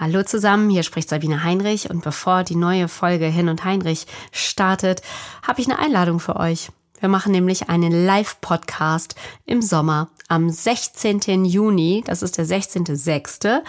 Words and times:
Hallo 0.00 0.22
zusammen, 0.22 0.70
hier 0.70 0.84
spricht 0.84 1.08
Sabine 1.08 1.42
Heinrich 1.42 1.90
und 1.90 2.04
bevor 2.04 2.44
die 2.44 2.54
neue 2.54 2.86
Folge 2.86 3.26
Hin 3.26 3.48
und 3.48 3.64
Heinrich 3.64 4.06
startet, 4.30 5.02
habe 5.42 5.60
ich 5.60 5.66
eine 5.68 5.80
Einladung 5.80 6.20
für 6.20 6.36
euch. 6.36 6.68
Wir 7.00 7.08
machen 7.08 7.32
nämlich 7.32 7.68
einen 7.68 8.06
Live-Podcast 8.06 9.16
im 9.44 9.60
Sommer 9.60 10.08
am 10.28 10.50
16. 10.50 11.44
Juni, 11.44 12.04
das 12.06 12.22
ist 12.22 12.38
der 12.38 12.46
16.06. 12.46 13.62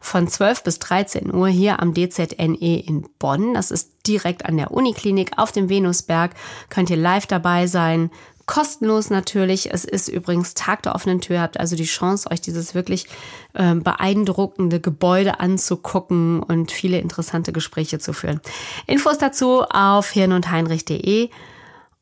von 0.00 0.26
12 0.26 0.64
bis 0.64 0.80
13 0.80 1.32
Uhr 1.32 1.46
hier 1.46 1.78
am 1.78 1.94
DZNE 1.94 2.80
in 2.84 3.06
Bonn. 3.20 3.54
Das 3.54 3.70
ist 3.70 3.92
direkt 4.08 4.44
an 4.44 4.56
der 4.56 4.72
Uniklinik 4.72 5.38
auf 5.38 5.52
dem 5.52 5.68
Venusberg. 5.68 6.32
Könnt 6.68 6.90
ihr 6.90 6.96
live 6.96 7.28
dabei 7.28 7.68
sein, 7.68 8.10
Kostenlos 8.46 9.10
natürlich. 9.10 9.72
Es 9.72 9.84
ist 9.84 10.08
übrigens 10.08 10.54
Tag 10.54 10.82
der 10.84 10.94
offenen 10.94 11.20
Tür. 11.20 11.40
Habt 11.40 11.58
also 11.58 11.74
die 11.76 11.84
Chance, 11.84 12.30
euch 12.30 12.40
dieses 12.40 12.74
wirklich 12.74 13.06
äh, 13.54 13.74
beeindruckende 13.74 14.80
Gebäude 14.80 15.40
anzugucken 15.40 16.42
und 16.42 16.70
viele 16.70 16.98
interessante 16.98 17.52
Gespräche 17.52 17.98
zu 17.98 18.12
führen. 18.12 18.40
Infos 18.86 19.18
dazu 19.18 19.62
auf 19.62 20.10
hirnundheinrich.de. 20.10 21.28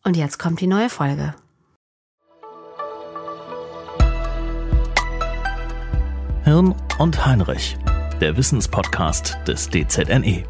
Und 0.05 0.17
jetzt 0.17 0.39
kommt 0.39 0.61
die 0.61 0.67
neue 0.67 0.91
Folge. 0.91 1.34
Hirn 6.45 6.75
und 6.98 7.25
Heinrich, 7.25 7.79
der 8.20 8.37
Wissenspodcast 8.37 9.39
des 9.48 9.70
DZNE. 9.70 10.45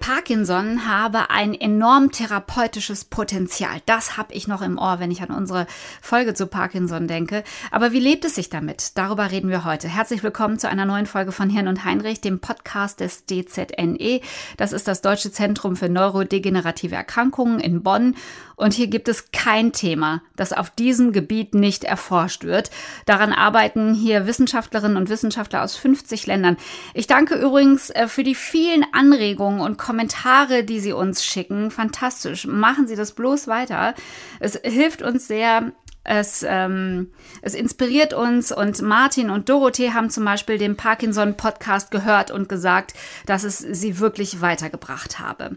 Parkinson 0.00 0.86
habe 0.86 1.28
ein 1.28 1.52
enorm 1.52 2.10
therapeutisches 2.10 3.04
Potenzial. 3.04 3.82
Das 3.84 4.16
habe 4.16 4.32
ich 4.32 4.48
noch 4.48 4.62
im 4.62 4.78
Ohr, 4.78 4.98
wenn 4.98 5.10
ich 5.10 5.20
an 5.20 5.30
unsere 5.30 5.66
Folge 6.00 6.32
zu 6.32 6.46
Parkinson 6.46 7.06
denke. 7.06 7.44
Aber 7.70 7.92
wie 7.92 8.00
lebt 8.00 8.24
es 8.24 8.34
sich 8.34 8.48
damit? 8.48 8.96
Darüber 8.96 9.30
reden 9.30 9.50
wir 9.50 9.64
heute. 9.64 9.88
Herzlich 9.88 10.22
willkommen 10.22 10.58
zu 10.58 10.70
einer 10.70 10.86
neuen 10.86 11.04
Folge 11.04 11.32
von 11.32 11.50
Hirn 11.50 11.68
und 11.68 11.84
Heinrich, 11.84 12.22
dem 12.22 12.40
Podcast 12.40 13.00
des 13.00 13.26
DZNE. 13.26 14.22
Das 14.56 14.72
ist 14.72 14.88
das 14.88 15.02
Deutsche 15.02 15.30
Zentrum 15.30 15.76
für 15.76 15.90
Neurodegenerative 15.90 16.94
Erkrankungen 16.94 17.60
in 17.60 17.82
Bonn. 17.82 18.16
Und 18.56 18.74
hier 18.74 18.88
gibt 18.88 19.08
es 19.08 19.32
kein 19.32 19.72
Thema, 19.72 20.22
das 20.36 20.52
auf 20.52 20.68
diesem 20.68 21.12
Gebiet 21.12 21.54
nicht 21.54 21.84
erforscht 21.84 22.44
wird. 22.44 22.70
Daran 23.06 23.32
arbeiten 23.32 23.94
hier 23.94 24.26
Wissenschaftlerinnen 24.26 24.98
und 24.98 25.08
Wissenschaftler 25.08 25.62
aus 25.62 25.76
50 25.76 26.26
Ländern. 26.26 26.58
Ich 26.92 27.06
danke 27.06 27.36
übrigens 27.36 27.88
äh, 27.88 28.06
für 28.06 28.22
die 28.22 28.34
vielen 28.34 28.84
Anregungen 28.92 29.60
und 29.60 29.78
Kommentare, 29.90 30.62
die 30.62 30.78
Sie 30.78 30.92
uns 30.92 31.24
schicken. 31.24 31.72
Fantastisch. 31.72 32.46
Machen 32.46 32.86
Sie 32.86 32.94
das 32.94 33.10
bloß 33.10 33.48
weiter. 33.48 33.94
Es 34.38 34.56
hilft 34.62 35.02
uns 35.02 35.26
sehr, 35.26 35.72
es, 36.04 36.46
ähm, 36.48 37.10
es 37.42 37.54
inspiriert 37.54 38.14
uns 38.14 38.52
und 38.52 38.80
Martin 38.82 39.30
und 39.30 39.48
Dorothee 39.48 39.90
haben 39.90 40.08
zum 40.08 40.24
Beispiel 40.24 40.58
den 40.58 40.76
Parkinson-Podcast 40.76 41.90
gehört 41.90 42.30
und 42.30 42.48
gesagt, 42.48 42.94
dass 43.26 43.42
es 43.42 43.58
sie 43.58 43.98
wirklich 43.98 44.40
weitergebracht 44.40 45.18
habe. 45.18 45.56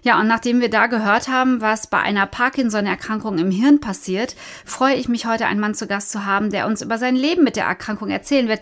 Ja, 0.00 0.18
und 0.18 0.26
nachdem 0.26 0.62
wir 0.62 0.70
da 0.70 0.86
gehört 0.86 1.28
haben, 1.28 1.60
was 1.60 1.86
bei 1.86 1.98
einer 1.98 2.24
Parkinson-Erkrankung 2.24 3.36
im 3.36 3.50
Hirn 3.50 3.80
passiert, 3.80 4.34
freue 4.64 4.94
ich 4.94 5.10
mich 5.10 5.26
heute, 5.26 5.44
einen 5.44 5.60
Mann 5.60 5.74
zu 5.74 5.86
Gast 5.86 6.10
zu 6.10 6.24
haben, 6.24 6.48
der 6.48 6.66
uns 6.68 6.80
über 6.80 6.96
sein 6.96 7.16
Leben 7.16 7.44
mit 7.44 7.56
der 7.56 7.66
Erkrankung 7.66 8.08
erzählen 8.08 8.48
wird. 8.48 8.60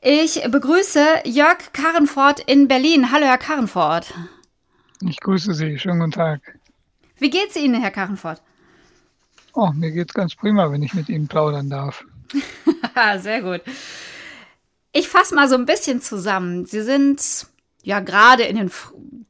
Ich 0.00 0.42
begrüße 0.48 1.04
Jörg 1.24 1.58
Karrenfort 1.74 2.40
in 2.46 2.68
Berlin. 2.68 3.12
Hallo, 3.12 3.26
Herr 3.26 3.36
Karrenfort. 3.36 4.06
Ich 5.08 5.20
grüße 5.20 5.54
Sie. 5.54 5.78
Schönen 5.78 6.00
guten 6.00 6.12
Tag. 6.12 6.40
Wie 7.18 7.30
geht's 7.30 7.56
Ihnen, 7.56 7.80
Herr 7.80 7.90
Karrenfort? 7.90 8.40
Oh, 9.54 9.70
mir 9.72 9.90
geht's 9.90 10.14
ganz 10.14 10.34
prima, 10.34 10.70
wenn 10.70 10.82
ich 10.82 10.94
mit 10.94 11.08
Ihnen 11.08 11.28
plaudern 11.28 11.68
darf. 11.68 12.04
Sehr 13.18 13.42
gut. 13.42 13.62
Ich 14.92 15.08
fasse 15.08 15.34
mal 15.34 15.48
so 15.48 15.56
ein 15.56 15.66
bisschen 15.66 16.00
zusammen. 16.00 16.66
Sie 16.66 16.82
sind 16.82 17.46
ja 17.82 18.00
gerade 18.00 18.44
in 18.44 18.56
den 18.56 18.70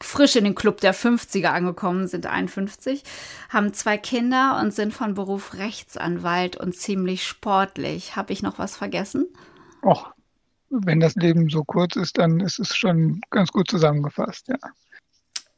frisch 0.01 0.37
in 0.37 0.45
den 0.45 0.55
Club 0.55 0.81
der 0.81 0.95
50er 0.95 1.47
angekommen, 1.47 2.07
sind 2.07 2.27
51, 2.27 3.05
haben 3.49 3.73
zwei 3.73 3.97
Kinder 3.97 4.59
und 4.61 4.75
sind 4.75 4.93
von 4.93 5.15
Beruf 5.15 5.55
Rechtsanwalt 5.55 6.57
und 6.57 6.75
ziemlich 6.75 7.27
sportlich. 7.27 8.17
Habe 8.17 8.33
ich 8.33 8.43
noch 8.43 8.59
was 8.59 8.77
vergessen? 8.77 9.27
Och, 9.83 10.11
wenn 10.71 11.01
das 11.01 11.15
Leben 11.15 11.49
so 11.49 11.65
kurz 11.65 11.97
ist, 11.97 12.19
dann 12.19 12.41
ist 12.41 12.59
es 12.59 12.75
schon 12.75 13.21
ganz 13.31 13.51
gut 13.53 13.71
zusammengefasst, 13.71 14.49
ja. 14.49 14.57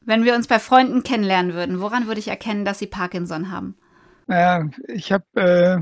Wenn 0.06 0.24
wir 0.24 0.34
uns 0.34 0.48
bei 0.48 0.58
Freunden 0.58 1.02
kennenlernen 1.02 1.54
würden, 1.54 1.80
woran 1.80 2.06
würde 2.06 2.20
ich 2.20 2.28
erkennen, 2.28 2.64
dass 2.64 2.78
Sie 2.78 2.86
Parkinson 2.86 3.50
haben? 3.50 3.76
Naja, 4.26 4.68
ich 4.88 5.12
habe 5.12 5.24
äh, 5.34 5.78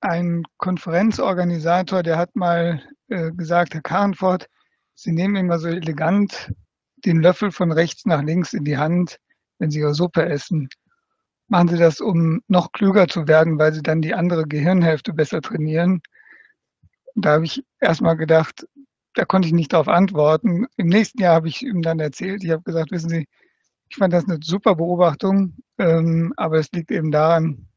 einen 0.00 0.44
Konferenzorganisator, 0.58 2.02
der 2.02 2.18
hat 2.18 2.36
mal 2.36 2.82
äh, 3.08 3.30
gesagt, 3.32 3.74
Herr 3.74 3.82
Karnfort, 3.82 4.48
Sie 4.94 5.12
nehmen 5.12 5.36
immer 5.36 5.58
so 5.58 5.68
elegant 5.68 6.52
den 7.04 7.22
Löffel 7.22 7.50
von 7.50 7.72
rechts 7.72 8.04
nach 8.06 8.22
links 8.22 8.52
in 8.52 8.64
die 8.64 8.76
Hand, 8.76 9.18
wenn 9.58 9.70
Sie 9.70 9.80
Ihre 9.80 9.94
Suppe 9.94 10.24
essen. 10.24 10.68
Machen 11.48 11.68
Sie 11.68 11.78
das, 11.78 12.00
um 12.00 12.42
noch 12.48 12.72
klüger 12.72 13.08
zu 13.08 13.26
werden, 13.26 13.58
weil 13.58 13.72
Sie 13.72 13.82
dann 13.82 14.02
die 14.02 14.14
andere 14.14 14.46
Gehirnhälfte 14.46 15.12
besser 15.12 15.40
trainieren. 15.40 16.02
Da 17.14 17.32
habe 17.32 17.44
ich 17.44 17.64
erstmal 17.80 18.16
gedacht, 18.16 18.66
da 19.14 19.24
konnte 19.24 19.48
ich 19.48 19.54
nicht 19.54 19.72
darauf 19.72 19.88
antworten. 19.88 20.66
Im 20.76 20.86
nächsten 20.86 21.20
Jahr 21.20 21.34
habe 21.34 21.48
ich 21.48 21.62
ihm 21.62 21.82
dann 21.82 22.00
erzählt, 22.00 22.44
ich 22.44 22.50
habe 22.50 22.62
gesagt, 22.62 22.90
wissen 22.90 23.10
Sie, 23.10 23.26
ich 23.92 23.98
fand 23.98 24.14
das 24.14 24.26
eine 24.26 24.38
super 24.42 24.74
Beobachtung, 24.74 25.54
ähm, 25.76 26.32
aber 26.38 26.58
es 26.58 26.72
liegt 26.72 26.90
eben 26.90 27.10
daran, 27.10 27.68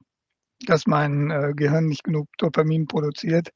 dass 0.66 0.88
mein 0.88 1.30
äh, 1.30 1.52
Gehirn 1.54 1.88
nicht 1.88 2.06
genug 2.06 2.30
Dopamin 2.38 2.88
produziert. 2.88 3.52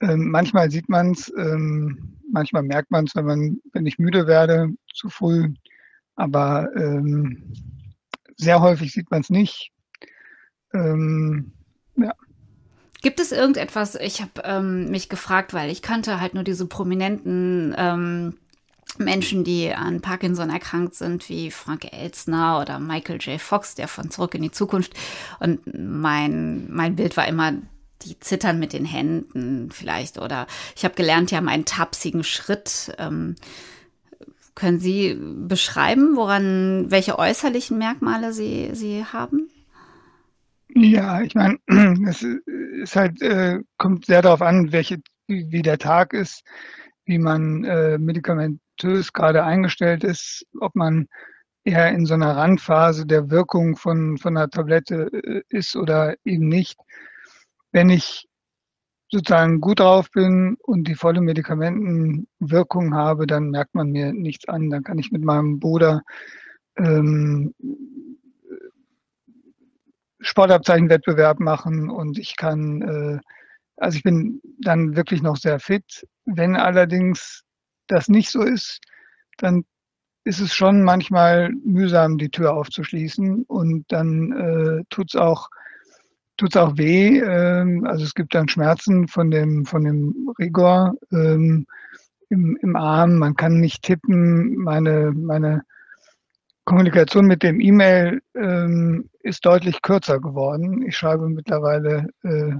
Ähm, 0.00 0.30
manchmal 0.30 0.70
sieht 0.70 0.88
man 0.88 1.10
es, 1.10 1.32
ähm, 1.36 2.20
manchmal 2.30 2.62
merkt 2.62 2.92
man 2.92 3.06
es, 3.06 3.16
wenn 3.16 3.24
man, 3.24 3.58
wenn 3.72 3.84
ich 3.84 3.98
müde 3.98 4.28
werde, 4.28 4.68
zu 4.94 5.08
früh. 5.08 5.52
Aber 6.14 6.68
sehr 8.38 8.62
häufig 8.62 8.90
sieht 8.92 9.10
man 9.10 9.20
es 9.20 9.28
nicht. 9.28 9.70
Ja. 10.72 12.14
Gibt 13.02 13.20
es 13.20 13.32
irgendetwas, 13.32 13.96
ich 13.96 14.22
habe 14.22 14.62
mich 14.62 15.10
gefragt, 15.10 15.52
weil 15.52 15.70
ich 15.70 15.82
kannte 15.82 16.18
halt 16.18 16.32
nur 16.32 16.42
diese 16.42 16.66
prominenten 16.66 18.38
Menschen, 18.98 19.44
die 19.44 19.72
an 19.72 20.00
Parkinson 20.00 20.50
erkrankt 20.50 20.94
sind, 20.94 21.28
wie 21.28 21.50
Frank 21.50 21.92
Elzner 21.92 22.60
oder 22.60 22.78
Michael 22.78 23.20
J. 23.20 23.40
Fox, 23.40 23.74
der 23.74 23.88
von 23.88 24.10
Zurück 24.10 24.34
in 24.34 24.42
die 24.42 24.50
Zukunft. 24.50 24.94
Und 25.40 25.60
mein, 25.74 26.70
mein 26.70 26.96
Bild 26.96 27.16
war 27.16 27.26
immer 27.26 27.52
die 28.02 28.18
zittern 28.20 28.58
mit 28.58 28.72
den 28.72 28.84
Händen 28.84 29.70
vielleicht 29.70 30.18
oder 30.18 30.46
ich 30.76 30.84
habe 30.84 30.94
gelernt, 30.94 31.30
die 31.30 31.36
haben 31.36 31.48
einen 31.48 31.64
tapsigen 31.64 32.24
Schritt. 32.24 32.94
Ähm, 32.98 33.36
können 34.54 34.80
Sie 34.80 35.18
beschreiben, 35.20 36.16
woran, 36.16 36.90
welche 36.90 37.18
äußerlichen 37.18 37.76
Merkmale 37.78 38.32
Sie, 38.32 38.70
Sie 38.72 39.04
haben? 39.04 39.48
Ja, 40.68 41.20
ich 41.20 41.34
meine, 41.34 41.58
es 42.08 42.22
ist 42.22 42.96
halt, 42.96 43.20
äh, 43.22 43.60
kommt 43.76 44.06
sehr 44.06 44.22
darauf 44.22 44.42
an, 44.42 44.72
welche, 44.72 44.98
wie 45.26 45.62
der 45.62 45.78
Tag 45.78 46.12
ist, 46.12 46.42
wie 47.04 47.18
man 47.18 47.64
äh, 47.64 47.98
medikamentös 48.76 49.12
gerade 49.12 49.44
eingestellt 49.44 50.04
ist, 50.04 50.46
ob 50.60 50.74
man 50.74 51.08
eher 51.64 51.90
in 51.90 52.06
so 52.06 52.14
einer 52.14 52.36
Randphase 52.36 53.06
der 53.06 53.30
Wirkung 53.30 53.76
von, 53.76 54.18
von 54.18 54.36
einer 54.36 54.48
Tablette 54.48 55.10
äh, 55.12 55.42
ist 55.48 55.76
oder 55.76 56.16
eben 56.24 56.48
nicht. 56.48 56.78
Wenn 57.72 57.90
ich 57.90 58.28
sozusagen 59.10 59.60
gut 59.60 59.80
drauf 59.80 60.10
bin 60.10 60.56
und 60.62 60.88
die 60.88 60.94
volle 60.94 61.20
Medikamentenwirkung 61.20 62.94
habe, 62.94 63.26
dann 63.26 63.50
merkt 63.50 63.74
man 63.74 63.90
mir 63.90 64.12
nichts 64.12 64.48
an. 64.48 64.70
Dann 64.70 64.82
kann 64.82 64.98
ich 64.98 65.12
mit 65.12 65.22
meinem 65.22 65.58
Bruder 65.58 66.02
ähm, 66.76 67.54
Sportabzeichenwettbewerb 70.20 71.40
machen 71.40 71.90
und 71.90 72.18
ich 72.18 72.36
kann, 72.36 72.82
äh, 72.82 73.18
also 73.76 73.96
ich 73.96 74.02
bin 74.02 74.40
dann 74.60 74.96
wirklich 74.96 75.22
noch 75.22 75.36
sehr 75.36 75.60
fit. 75.60 76.06
Wenn 76.24 76.56
allerdings 76.56 77.45
das 77.86 78.08
nicht 78.08 78.30
so 78.30 78.42
ist, 78.42 78.80
dann 79.38 79.64
ist 80.24 80.40
es 80.40 80.54
schon 80.54 80.82
manchmal 80.82 81.50
mühsam, 81.64 82.18
die 82.18 82.30
Tür 82.30 82.54
aufzuschließen 82.54 83.44
und 83.44 83.84
dann 83.88 84.32
äh, 84.32 84.84
tut 84.90 85.14
es 85.14 85.16
auch 85.20 85.48
tut 86.36 86.54
es 86.54 86.56
auch 86.60 86.76
weh. 86.76 87.18
Ähm, 87.18 87.84
also 87.86 88.04
es 88.04 88.14
gibt 88.14 88.34
dann 88.34 88.48
Schmerzen 88.48 89.08
von 89.08 89.30
dem, 89.30 89.64
von 89.64 89.84
dem 89.84 90.32
Rigor 90.38 90.94
ähm, 91.12 91.66
im, 92.28 92.58
im 92.60 92.76
Arm. 92.76 93.16
Man 93.16 93.36
kann 93.36 93.60
nicht 93.60 93.82
tippen. 93.82 94.56
Meine, 94.56 95.12
meine 95.12 95.62
Kommunikation 96.64 97.26
mit 97.26 97.42
dem 97.42 97.60
E-Mail 97.60 98.20
ähm, 98.34 99.08
ist 99.20 99.46
deutlich 99.46 99.82
kürzer 99.82 100.20
geworden. 100.20 100.82
Ich 100.86 100.96
schreibe 100.96 101.28
mittlerweile, 101.28 102.08
äh, 102.22 102.52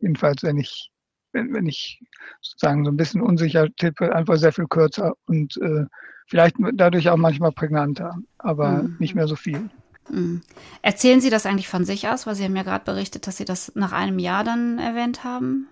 jedenfalls 0.00 0.42
wenn 0.42 0.58
ich, 0.58 0.90
wenn, 1.34 1.52
wenn 1.52 1.66
ich 1.66 2.00
sozusagen 2.40 2.84
so 2.84 2.90
ein 2.90 2.96
bisschen 2.96 3.20
unsicher 3.20 3.68
tippe, 3.76 4.14
einfach 4.14 4.36
sehr 4.36 4.52
viel 4.52 4.66
kürzer 4.66 5.14
und 5.26 5.56
äh, 5.58 5.84
vielleicht 6.26 6.56
dadurch 6.74 7.10
auch 7.10 7.16
manchmal 7.16 7.52
prägnanter, 7.52 8.16
aber 8.38 8.84
mhm. 8.84 8.96
nicht 8.98 9.14
mehr 9.14 9.28
so 9.28 9.36
viel. 9.36 9.68
Mhm. 10.08 10.42
Erzählen 10.82 11.20
Sie 11.20 11.30
das 11.30 11.46
eigentlich 11.46 11.68
von 11.68 11.84
sich 11.84 12.08
aus, 12.08 12.26
weil 12.26 12.34
Sie 12.34 12.44
haben 12.44 12.56
ja 12.56 12.62
gerade 12.62 12.84
berichtet, 12.84 13.26
dass 13.26 13.36
Sie 13.36 13.44
das 13.44 13.72
nach 13.74 13.92
einem 13.92 14.18
Jahr 14.18 14.44
dann 14.44 14.78
erwähnt 14.78 15.24
haben? 15.24 15.68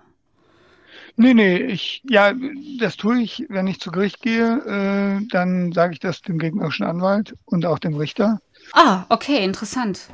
Nee, 1.16 1.34
nee, 1.34 1.56
ich, 1.56 2.02
ja, 2.08 2.32
das 2.78 2.96
tue 2.96 3.20
ich, 3.20 3.44
wenn 3.48 3.66
ich 3.66 3.80
zu 3.80 3.90
Gericht 3.90 4.22
gehe, 4.22 5.20
äh, 5.20 5.26
dann 5.30 5.72
sage 5.72 5.92
ich 5.92 6.00
das 6.00 6.22
dem 6.22 6.38
gegnerischen 6.38 6.86
Anwalt 6.86 7.34
und 7.44 7.66
auch 7.66 7.78
dem 7.78 7.94
Richter. 7.96 8.40
Ah, 8.72 9.04
okay, 9.10 9.44
interessant. 9.44 10.08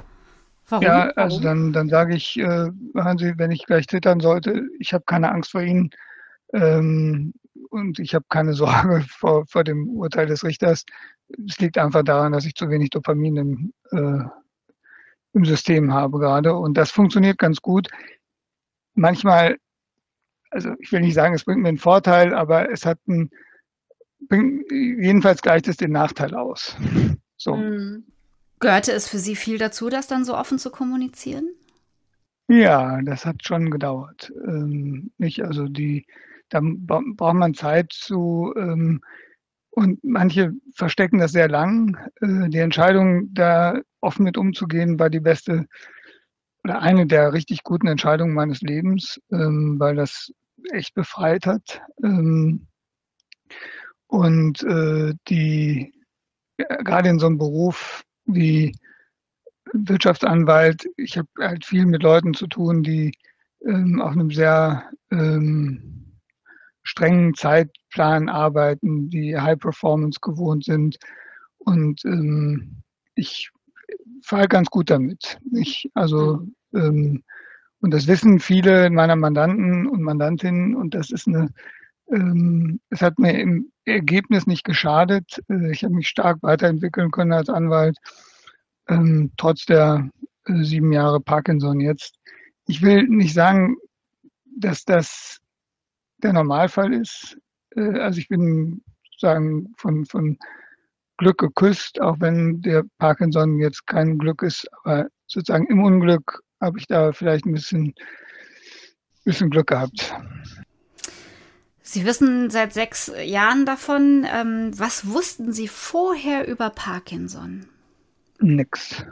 Warum? 0.69 0.85
Ja, 0.85 1.11
also 1.17 1.41
dann, 1.41 1.73
dann 1.73 1.89
sage 1.89 2.15
ich, 2.15 2.39
äh, 2.39 2.71
hören 2.95 3.19
Sie, 3.19 3.39
wenn 3.39 3.51
ich 3.51 3.67
gleich 3.67 3.87
zittern 3.89 4.21
sollte, 4.21 4.67
ich 4.79 4.93
habe 4.93 5.05
keine 5.07 5.31
Angst 5.31 5.53
vor 5.53 5.63
Ihnen 5.63 5.91
ähm, 6.53 7.33
und 7.71 7.99
ich 7.99 8.15
habe 8.15 8.27
keine 8.29 8.53
Sorge 8.55 9.05
vor, 9.09 9.47
vor 9.47 9.65
dem 9.65 9.89
Urteil 9.89 10.27
des 10.27 10.45
Richters. 10.45 10.85
Es 11.47 11.59
liegt 11.59 11.79
einfach 11.79 12.03
daran, 12.03 12.33
dass 12.33 12.45
ich 12.45 12.55
zu 12.55 12.69
wenig 12.71 12.91
Dopamin 12.91 13.37
im, 13.37 13.73
äh, 13.91 14.25
im 15.33 15.45
System 15.45 15.93
habe 15.93 16.19
gerade 16.19 16.55
und 16.55 16.75
das 16.77 16.91
funktioniert 16.91 17.39
ganz 17.39 17.61
gut. 17.61 17.89
Manchmal 18.95 19.57
also 20.51 20.71
ich 20.79 20.93
will 20.93 21.01
nicht 21.01 21.15
sagen, 21.15 21.35
es 21.35 21.45
bringt 21.45 21.61
mir 21.61 21.69
einen 21.69 21.79
Vorteil, 21.79 22.35
aber 22.35 22.71
es 22.71 22.87
hat 22.87 22.99
einen, 23.07 23.31
bringt, 24.29 24.71
jedenfalls 24.71 25.43
gleicht 25.43 25.69
es 25.69 25.77
den 25.77 25.93
Nachteil 25.93 26.35
aus. 26.35 26.77
So. 27.41 27.55
Mhm. 27.55 28.05
Gehörte 28.61 28.93
es 28.93 29.09
für 29.09 29.19
Sie 29.19 29.37
viel 29.37 29.59
dazu, 29.59 29.89
das 29.89 30.07
dann 30.07 30.25
so 30.25 30.37
offen 30.37 30.59
zu 30.59 30.71
kommunizieren? 30.71 31.49
Ja, 32.49 33.01
das 33.03 33.27
hat 33.27 33.47
schon 33.47 33.71
gedauert. 33.71 34.33
Ähm, 34.47 35.13
nicht, 35.19 35.43
also 35.43 35.67
die, 35.69 36.07
da 36.49 36.61
braucht 36.63 37.35
man 37.35 37.55
Zeit 37.55 37.93
zu, 37.93 38.55
ähm, 38.57 39.01
und 39.71 40.03
manche 40.03 40.55
verstecken 40.75 41.19
das 41.19 41.31
sehr 41.31 41.49
lang. 41.49 41.97
Äh, 42.21 42.49
die 42.49 42.59
Entscheidung, 42.59 43.33
da 43.33 43.81
offen 44.01 44.25
mit 44.25 44.37
umzugehen, 44.37 44.99
war 44.99 45.09
die 45.09 45.21
beste 45.21 45.67
oder 46.65 46.81
eine 46.83 47.07
der 47.07 47.33
richtig 47.33 47.63
guten 47.63 47.87
Entscheidungen 47.87 48.35
meines 48.35 48.61
Lebens, 48.61 49.21
ähm, 49.31 49.77
weil 49.79 49.95
das 49.95 50.33
echt 50.73 50.95
befreit 50.95 51.47
hat. 51.47 51.81
Ähm, 52.03 52.67
und 54.09 54.65
äh, 54.65 55.15
die 55.29 55.93
ja, 56.59 56.67
gerade 56.83 57.11
in 57.11 57.21
so 57.21 57.27
einem 57.27 57.39
Beruf 57.39 58.03
wie 58.29 58.73
Wirtschaftsanwalt, 59.73 60.89
ich 60.97 61.19
habe 61.19 61.29
halt 61.41 61.65
viel 61.65 61.87
mit 61.87 62.03
Leuten 62.03 62.35
zu 62.35 62.47
tun, 62.47 62.83
die 62.83 63.13
ähm, 63.67 64.01
auf 64.01 64.13
einem 64.13 64.31
sehr 64.31 64.91
ähm, 65.11 66.19
strengen 66.83 67.35
Zeitplan 67.35 68.29
arbeiten, 68.29 69.11
die 69.11 69.37
High 69.37 69.59
Performance 69.59 70.21
gewohnt 70.23 70.65
sind. 70.65 70.99
Und 71.59 72.05
ähm, 72.05 72.83
ich 73.15 73.51
fahre 74.23 74.49
ganz 74.49 74.69
gut 74.71 74.91
damit. 74.91 75.39
Ich, 75.53 75.91
also 75.95 76.47
ähm, 76.75 77.23
und 77.81 77.93
das 77.95 78.07
wissen 78.09 78.41
viele 78.41 78.91
meiner 78.91 79.17
Mandanten 79.17 79.87
und 79.87 80.03
Mandantinnen 80.03 80.75
und 80.75 80.95
das 80.95 81.11
ist 81.11 81.29
eine, 81.29 81.49
ähm, 82.11 82.81
es 82.91 83.03
hat 83.03 83.19
mir 83.19 83.39
im 83.39 83.71
Ergebnis 83.85 84.47
nicht 84.47 84.65
geschadet. 84.65 85.43
Äh, 85.49 85.73
ich 85.73 85.85
habe 85.85 85.95
mich 85.95 86.09
stark 86.09 86.39
weiterentwickeln 86.43 87.11
können 87.11 87.33
als 87.33 87.49
Anwalt, 87.49 87.97
ähm, 88.89 89.33
trotz 89.37 89.67
der 89.67 90.09
äh, 90.47 90.63
sieben 90.63 90.93
Jahre 90.93 91.21
Parkinson 91.21 91.81
jetzt. 91.81 92.17
Ich 92.67 92.83
will 92.83 93.05
nicht 93.05 93.35
sagen, 93.35 93.77
dass 94.45 94.85
das 94.85 95.39
der 96.23 96.33
Normalfall 96.33 96.93
ist. 96.93 97.39
Äh, 97.77 97.99
also 97.99 98.19
ich 98.19 98.29
bin 98.29 98.83
sozusagen 99.05 99.73
von, 99.77 100.05
von 100.07 100.39
Glück 101.19 101.39
geküsst, 101.39 102.01
auch 102.01 102.21
wenn 102.21 102.63
der 102.63 102.85
Parkinson 102.99 103.59
jetzt 103.59 103.87
kein 103.87 104.19
Glück 104.19 104.43
ist, 104.43 104.67
aber 104.85 105.09
sozusagen 105.27 105.67
im 105.67 105.83
Unglück 105.83 106.41
habe 106.61 106.79
ich 106.79 106.87
da 106.87 107.13
vielleicht 107.13 107.45
ein 107.45 107.53
bisschen, 107.53 107.95
bisschen 109.25 109.51
Glück 109.51 109.69
gehabt. 109.69 110.15
Sie 111.91 112.05
wissen 112.05 112.51
seit 112.51 112.75
sechs 112.75 113.11
Jahren 113.25 113.65
davon. 113.65 114.27
Ähm, 114.31 114.79
was 114.79 115.09
wussten 115.09 115.55
Sie 115.55 115.69
vorher 115.69 116.47
über 116.47 116.69
Parkinson? 116.69 117.65
Nix. 118.41 119.07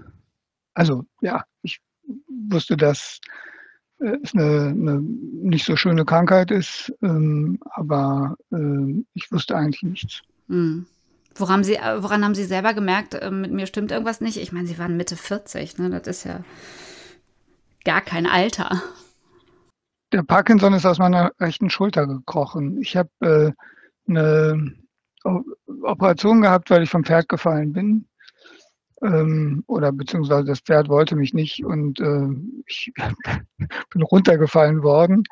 Also 0.74 1.06
ja, 1.22 1.42
ich 1.62 1.80
wusste, 2.28 2.76
dass 2.76 3.18
äh, 3.98 4.18
es 4.22 4.34
eine, 4.34 4.74
eine 4.78 5.00
nicht 5.00 5.64
so 5.64 5.74
schöne 5.74 6.04
Krankheit 6.04 6.50
ist, 6.50 6.92
ähm, 7.00 7.58
aber 7.70 8.36
äh, 8.52 9.02
ich 9.14 9.32
wusste 9.32 9.56
eigentlich 9.56 9.82
nichts. 9.82 10.20
Hm. 10.48 10.84
Woran, 11.34 11.64
Sie, 11.64 11.76
äh, 11.76 12.02
woran 12.02 12.22
haben 12.26 12.34
Sie 12.34 12.44
selber 12.44 12.74
gemerkt, 12.74 13.14
äh, 13.14 13.30
mit 13.30 13.52
mir 13.52 13.66
stimmt 13.66 13.90
irgendwas 13.90 14.20
nicht? 14.20 14.36
Ich 14.36 14.52
meine, 14.52 14.66
Sie 14.68 14.78
waren 14.78 14.98
Mitte 14.98 15.16
40, 15.16 15.78
ne? 15.78 15.88
Das 15.88 16.06
ist 16.06 16.24
ja 16.24 16.40
gar 17.86 18.02
kein 18.02 18.26
Alter. 18.26 18.82
Der 20.12 20.22
Parkinson 20.22 20.74
ist 20.74 20.86
aus 20.86 20.98
meiner 20.98 21.32
rechten 21.40 21.70
Schulter 21.70 22.06
gekrochen. 22.06 22.80
Ich 22.80 22.96
habe 22.96 23.10
äh, 23.20 23.52
eine 24.08 24.72
Operation 25.82 26.42
gehabt, 26.42 26.70
weil 26.70 26.82
ich 26.82 26.90
vom 26.90 27.04
Pferd 27.04 27.28
gefallen 27.28 27.72
bin. 27.72 28.06
Ähm, 29.02 29.64
oder 29.66 29.92
beziehungsweise 29.92 30.44
das 30.44 30.60
Pferd 30.60 30.88
wollte 30.88 31.16
mich 31.16 31.34
nicht 31.34 31.64
und 31.64 32.00
äh, 32.00 32.28
ich 32.66 32.92
bin 33.90 34.02
runtergefallen 34.02 34.82
worden 34.82 35.24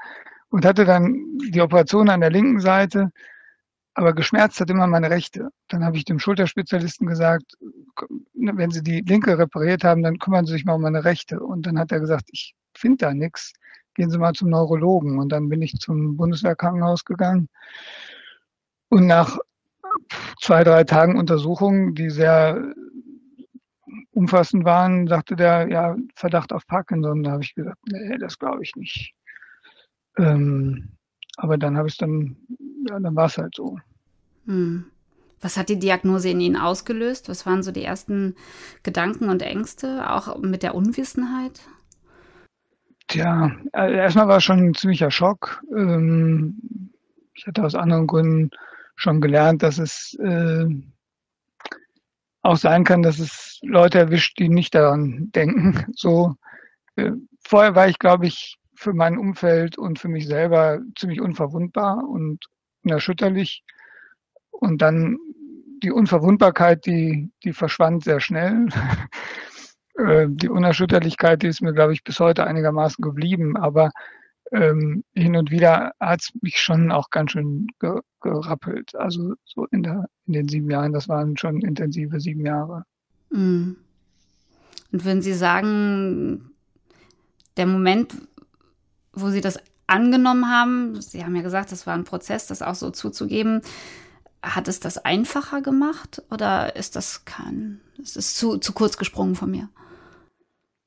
und 0.50 0.66
hatte 0.66 0.84
dann 0.84 1.38
die 1.50 1.60
Operation 1.60 2.10
an 2.10 2.20
der 2.20 2.30
linken 2.30 2.60
Seite 2.60 3.10
aber 3.94 4.12
geschmerzt 4.12 4.60
hat 4.60 4.70
immer 4.70 4.86
meine 4.86 5.08
rechte. 5.08 5.50
Dann 5.68 5.84
habe 5.84 5.96
ich 5.96 6.04
dem 6.04 6.18
Schulterspezialisten 6.18 7.06
gesagt, 7.06 7.56
wenn 8.34 8.70
Sie 8.70 8.82
die 8.82 9.00
linke 9.00 9.38
repariert 9.38 9.84
haben, 9.84 10.02
dann 10.02 10.18
kümmern 10.18 10.46
Sie 10.46 10.52
sich 10.52 10.64
mal 10.64 10.74
um 10.74 10.82
meine 10.82 11.04
rechte. 11.04 11.40
Und 11.40 11.64
dann 11.66 11.78
hat 11.78 11.92
er 11.92 12.00
gesagt, 12.00 12.28
ich 12.32 12.54
finde 12.76 12.98
da 12.98 13.14
nichts. 13.14 13.52
Gehen 13.94 14.10
Sie 14.10 14.18
mal 14.18 14.32
zum 14.32 14.50
Neurologen. 14.50 15.18
Und 15.18 15.30
dann 15.30 15.48
bin 15.48 15.62
ich 15.62 15.78
zum 15.78 16.16
Bundeswehrkrankenhaus 16.16 17.04
gegangen. 17.04 17.48
Und 18.88 19.06
nach 19.06 19.38
zwei, 20.40 20.64
drei 20.64 20.84
Tagen 20.84 21.18
Untersuchungen, 21.18 21.94
die 21.94 22.10
sehr 22.10 22.74
umfassend 24.12 24.64
waren, 24.64 25.06
sagte 25.06 25.36
der, 25.36 25.68
ja, 25.68 25.96
Verdacht 26.14 26.52
auf 26.52 26.66
Parkinson. 26.66 27.22
Da 27.22 27.32
habe 27.32 27.42
ich 27.42 27.54
gesagt, 27.54 27.78
nee, 27.90 28.18
das 28.18 28.38
glaube 28.38 28.62
ich 28.62 28.74
nicht. 28.76 29.14
Ähm, 30.16 30.90
aber 31.36 31.58
dann 31.58 31.76
habe 31.76 31.88
ich 31.88 31.96
dann 31.96 32.36
ja, 32.88 33.00
dann 33.00 33.16
war 33.16 33.26
es 33.26 33.38
halt 33.38 33.54
so. 33.54 33.78
Hm. 34.46 34.86
Was 35.40 35.56
hat 35.56 35.68
die 35.68 35.78
Diagnose 35.78 36.30
in 36.30 36.40
Ihnen 36.40 36.56
ausgelöst? 36.56 37.28
Was 37.28 37.44
waren 37.44 37.62
so 37.62 37.70
die 37.70 37.84
ersten 37.84 38.34
Gedanken 38.82 39.28
und 39.28 39.42
Ängste, 39.42 40.10
auch 40.10 40.38
mit 40.38 40.62
der 40.62 40.74
Unwissenheit? 40.74 41.60
Tja, 43.14 43.52
also 43.70 43.94
erstmal 43.94 44.26
war 44.26 44.38
es 44.38 44.44
schon 44.44 44.58
ein 44.58 44.74
ziemlicher 44.74 45.12
Schock. 45.12 45.62
Ähm, 45.70 46.90
ich 47.32 47.46
hatte 47.46 47.62
aus 47.62 47.76
anderen 47.76 48.08
Gründen 48.08 48.50
schon 48.96 49.20
gelernt, 49.20 49.62
dass 49.62 49.78
es 49.78 50.18
äh, 50.20 50.66
auch 52.42 52.56
sein 52.56 52.82
kann, 52.82 53.04
dass 53.04 53.20
es 53.20 53.60
Leute 53.62 54.00
erwischt, 54.00 54.40
die 54.40 54.48
nicht 54.48 54.74
daran 54.74 55.30
denken. 55.30 55.86
So 55.94 56.34
äh, 56.96 57.12
vorher 57.46 57.76
war 57.76 57.86
ich, 57.86 58.00
glaube 58.00 58.26
ich, 58.26 58.58
für 58.74 58.92
mein 58.92 59.16
Umfeld 59.16 59.78
und 59.78 60.00
für 60.00 60.08
mich 60.08 60.26
selber 60.26 60.80
ziemlich 60.98 61.20
unverwundbar 61.20 62.08
und 62.08 62.44
unerschütterlich. 62.82 63.62
Und 64.50 64.82
dann 64.82 65.18
die 65.84 65.92
Unverwundbarkeit, 65.92 66.84
die, 66.84 67.30
die 67.44 67.52
verschwand 67.52 68.02
sehr 68.02 68.18
schnell. 68.18 68.66
Äh, 69.96 70.26
die 70.28 70.48
Unerschütterlichkeit, 70.48 71.42
die 71.42 71.48
ist 71.48 71.62
mir, 71.62 71.72
glaube 71.72 71.92
ich, 71.92 72.04
bis 72.04 72.18
heute 72.20 72.46
einigermaßen 72.46 73.02
geblieben. 73.02 73.56
Aber 73.56 73.90
ähm, 74.52 75.04
hin 75.14 75.36
und 75.36 75.50
wieder 75.50 75.92
hat 76.00 76.22
es 76.22 76.32
mich 76.40 76.60
schon 76.60 76.92
auch 76.92 77.10
ganz 77.10 77.32
schön 77.32 77.66
ge 77.80 78.00
gerappelt. 78.20 78.94
Also 78.96 79.34
so 79.44 79.66
in, 79.66 79.82
der, 79.82 80.08
in 80.26 80.32
den 80.32 80.48
sieben 80.48 80.70
Jahren, 80.70 80.92
das 80.92 81.08
waren 81.08 81.36
schon 81.36 81.60
intensive 81.60 82.20
sieben 82.20 82.46
Jahre. 82.46 82.84
Mm. 83.30 83.72
Und 84.92 85.04
wenn 85.04 85.20
Sie 85.20 85.34
sagen, 85.34 86.52
der 87.56 87.66
Moment, 87.66 88.14
wo 89.12 89.28
Sie 89.28 89.42
das 89.42 89.58
angenommen 89.86 90.48
haben, 90.48 91.00
Sie 91.00 91.24
haben 91.24 91.36
ja 91.36 91.42
gesagt, 91.42 91.70
das 91.72 91.86
war 91.86 91.94
ein 91.94 92.04
Prozess, 92.04 92.46
das 92.46 92.62
auch 92.62 92.76
so 92.76 92.90
zuzugeben. 92.90 93.60
Hat 94.42 94.68
es 94.68 94.80
das 94.80 94.98
einfacher 94.98 95.60
gemacht 95.60 96.22
oder 96.30 96.76
ist 96.76 96.96
das 96.96 97.24
kein, 97.24 97.80
es 98.02 98.16
ist 98.16 98.36
zu, 98.36 98.58
zu 98.58 98.72
kurz 98.72 98.96
gesprungen 98.96 99.34
von 99.34 99.50
mir? 99.50 99.68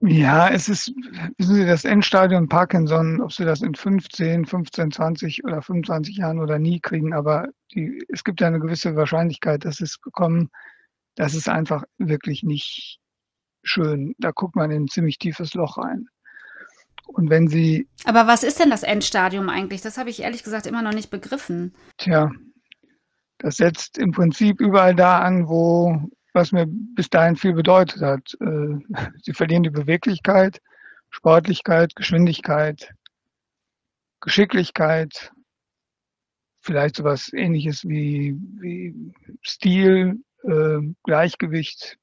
Ja, 0.02 0.50
es 0.50 0.70
ist, 0.70 0.94
wissen 1.38 1.56
Sie, 1.56 1.66
das 1.66 1.84
Endstadium 1.84 2.48
Parkinson, 2.48 3.20
ob 3.20 3.32
Sie 3.32 3.46
das 3.46 3.62
in 3.62 3.74
15, 3.74 4.46
15, 4.46 4.92
20 4.92 5.44
oder 5.44 5.62
25 5.62 6.18
Jahren 6.18 6.40
oder 6.40 6.60
nie 6.60 6.80
kriegen, 6.80 7.14
aber 7.14 7.48
die, 7.74 8.04
es 8.10 8.24
gibt 8.24 8.40
ja 8.42 8.48
eine 8.48 8.60
gewisse 8.60 8.96
Wahrscheinlichkeit, 8.96 9.66
dass 9.66 9.82
es 9.82 9.98
bekommen, 10.00 10.50
das 11.16 11.34
ist 11.34 11.50
einfach 11.50 11.84
wirklich 11.98 12.44
nicht 12.44 13.00
schön. 13.64 14.14
Da 14.20 14.32
guckt 14.32 14.56
man 14.56 14.70
in 14.70 14.84
ein 14.84 14.88
ziemlich 14.88 15.18
tiefes 15.18 15.56
Loch 15.56 15.78
rein. 15.80 16.06
Und 17.08 17.30
wenn 17.30 17.48
Sie. 17.48 17.88
Aber 18.06 18.28
was 18.28 18.44
ist 18.44 18.60
denn 18.60 18.70
das 18.70 18.84
Endstadium 18.84 19.50
eigentlich? 19.50 19.82
Das 19.82 19.98
habe 19.98 20.12
ich 20.12 20.22
ehrlich 20.22 20.44
gesagt 20.44 20.68
immer 20.68 20.84
noch 20.84 20.94
nicht 20.94 21.10
begriffen. 21.10 21.74
Tja, 21.98 22.32
das 23.40 23.56
setzt 23.58 23.98
im 23.98 24.12
Prinzip 24.12 24.60
überall 24.60 24.94
da 24.94 25.20
an, 25.20 25.48
wo 25.48 26.10
was 26.34 26.52
mir 26.52 26.66
bis 26.68 27.10
dahin 27.10 27.36
viel 27.36 27.54
bedeutet 27.54 28.02
hat. 28.02 28.36
Äh, 28.40 29.10
Sie 29.22 29.34
verlieren 29.34 29.64
die 29.64 29.70
Beweglichkeit, 29.70 30.62
Sportlichkeit, 31.10 31.96
Geschwindigkeit, 31.96 32.94
Geschicklichkeit, 34.22 35.32
vielleicht 36.62 36.98
sowas 36.98 37.32
ähnliches 37.34 37.84
wie, 37.86 38.36
wie 38.60 38.94
Stil, 39.42 40.20
äh, 40.44 40.80
Gleichgewicht. 41.04 41.98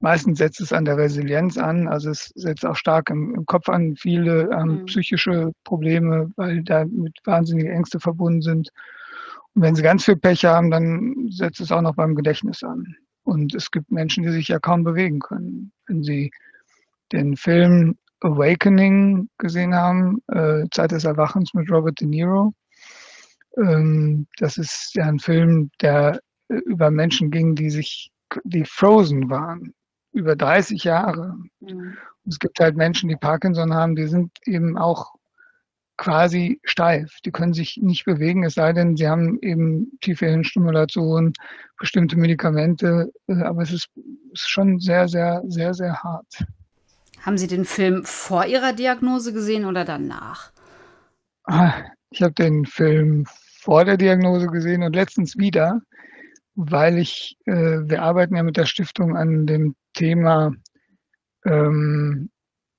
Meistens 0.00 0.38
setzt 0.38 0.60
es 0.60 0.72
an 0.72 0.84
der 0.84 0.98
Resilienz 0.98 1.56
an, 1.56 1.88
also 1.88 2.10
es 2.10 2.30
setzt 2.34 2.66
auch 2.66 2.76
stark 2.76 3.08
im, 3.08 3.34
im 3.34 3.46
Kopf 3.46 3.70
an, 3.70 3.96
viele 3.96 4.50
ähm, 4.52 4.80
mhm. 4.80 4.84
psychische 4.84 5.52
Probleme, 5.64 6.30
weil 6.36 6.62
da 6.62 6.84
mit 6.84 7.18
wahnsinnige 7.24 7.70
Ängste 7.70 7.98
verbunden 8.00 8.42
sind. 8.42 8.68
Und 9.54 9.62
wenn 9.62 9.74
sie 9.74 9.82
ganz 9.82 10.04
viel 10.04 10.16
Pech 10.16 10.44
haben, 10.44 10.70
dann 10.70 11.28
setzt 11.30 11.60
es 11.60 11.72
auch 11.72 11.80
noch 11.80 11.94
beim 11.94 12.14
Gedächtnis 12.14 12.62
an. 12.62 12.96
Und 13.24 13.54
es 13.54 13.70
gibt 13.70 13.90
Menschen, 13.90 14.22
die 14.22 14.30
sich 14.30 14.48
ja 14.48 14.58
kaum 14.58 14.84
bewegen 14.84 15.18
können. 15.18 15.72
Wenn 15.86 16.02
sie 16.02 16.30
den 17.12 17.36
Film 17.36 17.96
Awakening 18.20 19.28
gesehen 19.38 19.74
haben, 19.74 20.22
äh, 20.28 20.64
Zeit 20.70 20.92
des 20.92 21.04
Erwachens 21.04 21.52
mit 21.54 21.70
Robert 21.70 22.00
De 22.00 22.06
Niro, 22.06 22.54
ähm, 23.56 24.26
das 24.38 24.56
ist 24.56 24.94
ja 24.94 25.04
ein 25.04 25.18
Film, 25.18 25.70
der 25.80 26.20
äh, 26.48 26.56
über 26.66 26.90
Menschen 26.90 27.30
ging, 27.30 27.54
die 27.54 27.70
sich, 27.70 28.10
die 28.44 28.64
frozen 28.64 29.30
waren, 29.30 29.74
über 30.12 30.36
30 30.36 30.84
Jahre. 30.84 31.36
Mhm. 31.60 31.96
Es 32.26 32.38
gibt 32.38 32.58
halt 32.60 32.76
Menschen, 32.76 33.08
die 33.08 33.16
Parkinson 33.16 33.74
haben, 33.74 33.96
die 33.96 34.06
sind 34.06 34.30
eben 34.44 34.78
auch 34.78 35.14
quasi 35.96 36.60
steif. 36.64 37.18
Die 37.24 37.30
können 37.30 37.52
sich 37.52 37.78
nicht 37.80 38.04
bewegen, 38.04 38.44
es 38.44 38.54
sei 38.54 38.72
denn, 38.72 38.96
sie 38.96 39.08
haben 39.08 39.38
eben 39.42 39.98
tiefe 40.00 40.26
Hirnstimulation, 40.26 41.32
bestimmte 41.78 42.16
Medikamente. 42.16 43.12
Äh, 43.28 43.42
aber 43.42 43.62
es 43.62 43.72
ist, 43.72 43.88
ist 44.32 44.48
schon 44.48 44.80
sehr, 44.80 45.08
sehr, 45.08 45.42
sehr, 45.46 45.74
sehr 45.74 46.02
hart. 46.02 46.44
Haben 47.22 47.38
Sie 47.38 47.46
den 47.46 47.64
Film 47.64 48.04
vor 48.04 48.44
Ihrer 48.44 48.72
Diagnose 48.72 49.32
gesehen 49.32 49.64
oder 49.64 49.84
danach? 49.84 50.52
Ah, 51.44 51.72
ich 52.10 52.22
habe 52.22 52.34
den 52.34 52.66
Film 52.66 53.24
vor 53.60 53.84
der 53.84 53.96
Diagnose 53.96 54.46
gesehen 54.48 54.82
und 54.82 54.94
letztens 54.94 55.38
wieder, 55.38 55.80
weil 56.54 56.98
ich, 56.98 57.36
äh, 57.46 57.52
wir 57.52 58.02
arbeiten 58.02 58.36
ja 58.36 58.42
mit 58.42 58.56
der 58.56 58.66
Stiftung 58.66 59.16
an 59.16 59.46
dem 59.46 59.74
Thema 59.94 60.52
ähm, 61.46 62.30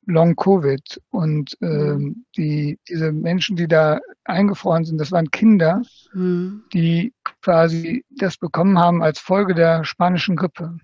Long 0.06 0.36
Covid 0.36 1.02
und 1.10 1.58
äh, 1.62 1.66
mhm. 1.66 2.26
die, 2.36 2.80
diese 2.88 3.12
Menschen, 3.12 3.56
die 3.56 3.68
da 3.68 4.00
eingefroren 4.24 4.86
sind, 4.86 5.00
das 5.00 5.12
waren 5.12 5.32
Kinder, 5.32 5.82
mhm. 6.14 6.64
die 6.74 7.14
quasi 7.42 8.06
das 8.10 8.38
bekommen 8.38 8.78
haben 8.78 9.02
als 9.02 9.20
Folge 9.20 9.54
der 9.54 9.84
spanischen 9.84 10.36
Grippe. 10.36 10.78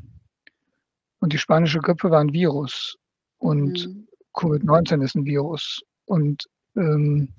Und 1.20 1.34
die 1.34 1.38
spanische 1.38 1.80
Grippe 1.80 2.10
war 2.10 2.20
ein 2.20 2.34
Virus 2.34 2.98
und 3.38 3.88
mhm. 3.88 4.08
Covid-19 4.34 5.04
ist 5.04 5.16
ein 5.16 5.26
Virus. 5.26 5.82
Und 6.06 6.48
ähm, 6.76 7.30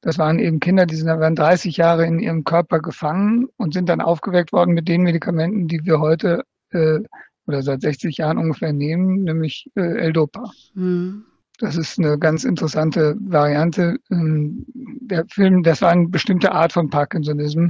das 0.00 0.18
waren 0.18 0.38
eben 0.38 0.60
Kinder, 0.60 0.86
die 0.86 0.96
sind, 0.96 1.08
waren 1.08 1.34
30 1.34 1.76
Jahre 1.76 2.06
in 2.06 2.18
ihrem 2.18 2.44
Körper 2.44 2.80
gefangen 2.80 3.48
und 3.56 3.74
sind 3.74 3.88
dann 3.88 4.00
aufgeweckt 4.00 4.52
worden 4.52 4.74
mit 4.74 4.88
den 4.88 5.02
Medikamenten, 5.02 5.68
die 5.68 5.84
wir 5.84 6.00
heute 6.00 6.44
äh, 6.70 7.00
oder 7.46 7.62
seit 7.62 7.80
60 7.80 8.18
Jahren 8.18 8.38
ungefähr 8.38 8.72
nehmen, 8.72 9.22
nämlich 9.22 9.70
äh, 9.76 9.80
L-Dopa. 9.80 10.50
Mhm. 10.74 11.24
Das 11.58 11.76
ist 11.76 11.98
eine 11.98 12.18
ganz 12.18 12.44
interessante 12.44 13.16
Variante. 13.18 13.96
Ähm, 14.10 14.66
der 14.74 15.24
Film, 15.26 15.62
das 15.62 15.80
war 15.80 15.90
eine 15.90 16.08
bestimmte 16.08 16.52
Art 16.52 16.72
von 16.72 16.90
Parkinsonism, 16.90 17.68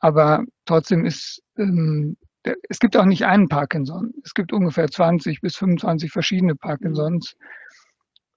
aber 0.00 0.44
trotzdem 0.66 1.06
ist, 1.06 1.42
ähm, 1.56 2.16
der, 2.44 2.56
es 2.68 2.78
gibt 2.78 2.96
auch 2.96 3.04
nicht 3.04 3.24
einen 3.24 3.48
Parkinson. 3.48 4.12
Es 4.24 4.34
gibt 4.34 4.52
ungefähr 4.52 4.88
20 4.88 5.40
bis 5.40 5.56
25 5.56 6.10
verschiedene 6.10 6.54
Parkinsons. 6.56 7.34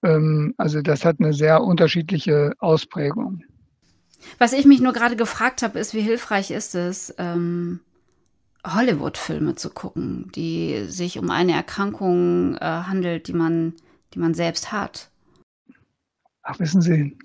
Ähm, 0.02 0.54
also 0.56 0.80
das 0.80 1.04
hat 1.04 1.16
eine 1.18 1.32
sehr 1.32 1.62
unterschiedliche 1.62 2.52
Ausprägung. 2.58 3.42
Was 4.38 4.52
ich 4.52 4.64
mich 4.64 4.80
nur 4.80 4.92
gerade 4.92 5.16
gefragt 5.16 5.62
habe, 5.62 5.78
ist, 5.78 5.92
wie 5.92 6.00
hilfreich 6.00 6.50
ist 6.50 6.74
es, 6.74 7.14
ähm, 7.18 7.80
Hollywood-Filme 8.74 9.54
zu 9.54 9.70
gucken, 9.70 10.30
die 10.34 10.84
sich 10.86 11.18
um 11.18 11.30
eine 11.30 11.52
Erkrankung 11.52 12.56
äh, 12.56 12.64
handelt, 12.64 13.28
die 13.28 13.32
man, 13.32 13.74
die 14.14 14.18
man 14.18 14.34
selbst 14.34 14.72
hat. 14.72 15.10
Ach, 16.42 16.58
wissen 16.58 16.80
Sie, 16.80 17.16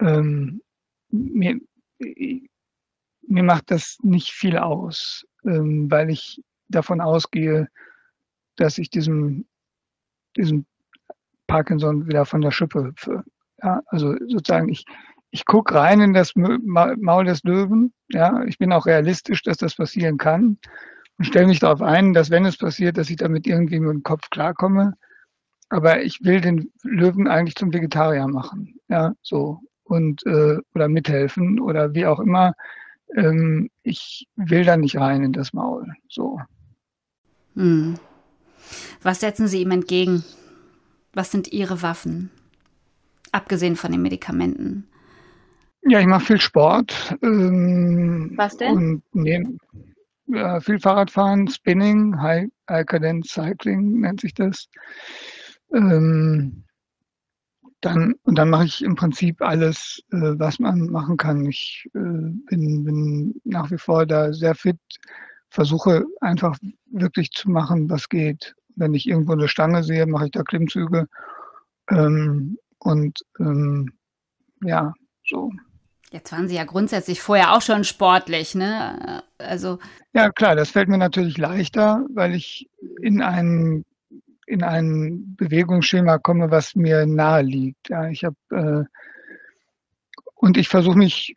ähm, 0.00 0.60
mir, 1.10 1.60
mir 3.22 3.42
macht 3.42 3.70
das 3.70 3.98
nicht 4.02 4.30
viel 4.30 4.56
aus, 4.58 5.26
ähm, 5.44 5.90
weil 5.90 6.10
ich 6.10 6.42
davon 6.68 7.00
ausgehe, 7.00 7.68
dass 8.56 8.78
ich 8.78 8.90
diesem, 8.90 9.46
diesem 10.36 10.66
Parkinson 11.46 12.06
wieder 12.06 12.24
von 12.24 12.40
der 12.40 12.50
Schippe 12.50 12.84
hüpfe. 12.84 13.24
Ja, 13.62 13.82
also 13.86 14.14
sozusagen, 14.28 14.68
ich, 14.68 14.84
ich 15.30 15.46
gucke 15.46 15.74
rein 15.74 16.00
in 16.00 16.12
das 16.12 16.34
Maul 16.34 17.24
des 17.24 17.42
Löwen. 17.44 17.92
Ja, 18.08 18.42
ich 18.44 18.58
bin 18.58 18.72
auch 18.72 18.86
realistisch, 18.86 19.42
dass 19.42 19.58
das 19.58 19.76
passieren 19.76 20.18
kann 20.18 20.58
und 21.18 21.24
stelle 21.24 21.46
mich 21.46 21.60
darauf 21.60 21.82
ein, 21.82 22.12
dass 22.12 22.30
wenn 22.30 22.46
es 22.46 22.56
passiert, 22.56 22.96
dass 22.96 23.10
ich 23.10 23.16
damit 23.16 23.46
irgendwie 23.46 23.78
mit 23.78 23.90
dem 23.90 24.02
Kopf 24.02 24.30
klarkomme. 24.30 24.94
Aber 25.68 26.02
ich 26.02 26.24
will 26.24 26.40
den 26.40 26.72
Löwen 26.82 27.28
eigentlich 27.28 27.54
zum 27.54 27.72
Vegetarier 27.72 28.26
machen. 28.26 28.80
Ja, 28.88 29.12
so 29.22 29.60
und 29.84 30.24
äh, 30.26 30.58
oder 30.74 30.88
mithelfen 30.88 31.60
oder 31.60 31.94
wie 31.94 32.06
auch 32.06 32.20
immer. 32.20 32.54
Ähm, 33.14 33.70
ich 33.82 34.26
will 34.36 34.64
da 34.64 34.76
nicht 34.76 34.96
rein 34.96 35.22
in 35.22 35.32
das 35.32 35.52
Maul. 35.52 35.86
So. 36.08 36.40
Hm. 37.54 37.98
Was 39.02 39.20
setzen 39.20 39.46
Sie 39.46 39.62
ihm 39.62 39.70
entgegen? 39.70 40.24
Was 41.12 41.30
sind 41.30 41.52
Ihre 41.52 41.82
Waffen? 41.82 42.30
Abgesehen 43.32 43.76
von 43.76 43.92
den 43.92 44.02
Medikamenten. 44.02 44.89
Ja, 45.82 46.00
ich 46.00 46.06
mache 46.06 46.26
viel 46.26 46.40
Sport. 46.40 47.16
Ähm, 47.22 48.32
Was 48.36 48.56
denn? 48.56 48.76
Und 48.76 49.02
nehm, 49.12 49.58
ja, 50.26 50.60
viel 50.60 50.78
Fahrradfahren, 50.78 51.48
Spinning, 51.48 52.20
High, 52.20 52.48
High 52.68 52.86
Cadence 52.86 53.30
Cycling 53.30 54.00
nennt 54.00 54.20
sich 54.20 54.34
das. 54.34 54.68
Ähm, 55.74 56.64
dann, 57.80 58.14
und 58.24 58.36
dann 58.36 58.50
mache 58.50 58.66
ich 58.66 58.84
im 58.84 58.94
Prinzip 58.94 59.40
alles, 59.40 60.02
äh, 60.12 60.38
was 60.38 60.58
man 60.58 60.90
machen 60.90 61.16
kann. 61.16 61.46
Ich 61.46 61.88
äh, 61.94 61.98
bin, 61.98 62.84
bin 62.84 63.40
nach 63.44 63.70
wie 63.70 63.78
vor 63.78 64.04
da 64.04 64.32
sehr 64.32 64.54
fit, 64.54 64.78
versuche 65.48 66.04
einfach 66.20 66.58
wirklich 66.90 67.30
zu 67.32 67.50
machen, 67.50 67.88
was 67.88 68.08
geht. 68.08 68.54
Wenn 68.76 68.94
ich 68.94 69.08
irgendwo 69.08 69.32
eine 69.32 69.48
Stange 69.48 69.82
sehe, 69.82 70.06
mache 70.06 70.26
ich 70.26 70.30
da 70.32 70.42
Klimmzüge. 70.42 71.08
Ähm, 71.90 72.58
und 72.78 73.20
ähm, 73.38 73.92
ja, 74.62 74.92
so. 75.26 75.50
Jetzt 76.12 76.32
waren 76.32 76.48
Sie 76.48 76.56
ja 76.56 76.64
grundsätzlich 76.64 77.20
vorher 77.20 77.54
auch 77.54 77.62
schon 77.62 77.84
sportlich, 77.84 78.56
ne? 78.56 79.22
Also. 79.38 79.78
Ja, 80.12 80.30
klar, 80.30 80.56
das 80.56 80.70
fällt 80.70 80.88
mir 80.88 80.98
natürlich 80.98 81.38
leichter, 81.38 82.04
weil 82.12 82.34
ich 82.34 82.68
in 83.00 83.22
ein, 83.22 83.84
in 84.46 84.64
ein 84.64 85.36
Bewegungsschema 85.36 86.18
komme, 86.18 86.50
was 86.50 86.74
mir 86.74 87.06
nahe 87.06 87.42
liegt. 87.42 87.90
Ja, 87.90 88.08
ich 88.08 88.24
habe 88.24 88.36
äh, 88.50 88.84
und 90.34 90.56
ich 90.56 90.68
versuche 90.68 90.98
mich 90.98 91.36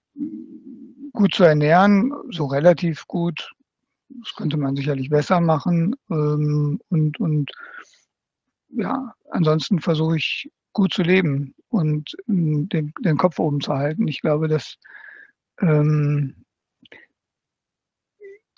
gut 1.11 1.35
zu 1.35 1.43
ernähren, 1.43 2.11
so 2.31 2.45
relativ 2.45 3.05
gut. 3.05 3.53
Das 4.09 4.33
könnte 4.35 4.57
man 4.57 4.75
sicherlich 4.75 5.09
besser 5.09 5.39
machen. 5.39 5.95
Ähm, 6.09 6.79
und, 6.89 7.19
und 7.19 7.51
ja, 8.69 9.13
ansonsten 9.29 9.79
versuche 9.79 10.17
ich 10.17 10.49
gut 10.71 10.93
zu 10.93 11.03
leben 11.03 11.53
und 11.73 12.15
ähm, 12.27 12.69
den, 12.69 12.93
den 12.99 13.17
Kopf 13.17 13.39
oben 13.39 13.61
zu 13.61 13.73
halten. 13.73 14.07
Ich 14.07 14.21
glaube, 14.21 14.47
dass 14.47 14.77
ähm, 15.59 16.45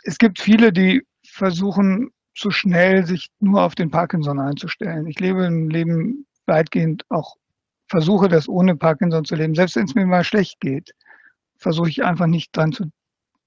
es 0.03 0.17
gibt 0.17 0.39
viele, 0.39 0.72
die 0.72 1.05
versuchen 1.27 2.12
zu 2.36 2.51
schnell 2.51 3.05
sich 3.05 3.29
nur 3.39 3.63
auf 3.63 3.75
den 3.75 3.89
Parkinson 3.89 4.39
einzustellen. 4.39 5.07
Ich 5.07 5.19
lebe 5.19 5.45
ein 5.45 5.69
Leben 5.69 6.27
weitgehend 6.45 7.03
auch 7.10 7.38
versuche 7.88 8.27
das 8.27 8.48
ohne 8.50 8.75
Parkinson 8.75 9.25
zu 9.25 9.36
leben. 9.36 9.55
Selbst 9.55 9.75
wenn 9.75 9.86
es 9.86 9.95
mir 9.95 10.05
mal 10.05 10.24
schlecht 10.24 10.60
geht, 10.60 10.91
versuche 11.57 11.89
ich 11.89 12.03
einfach 12.03 12.27
nicht 12.27 12.55
dran 12.55 12.72
zu, 12.72 12.86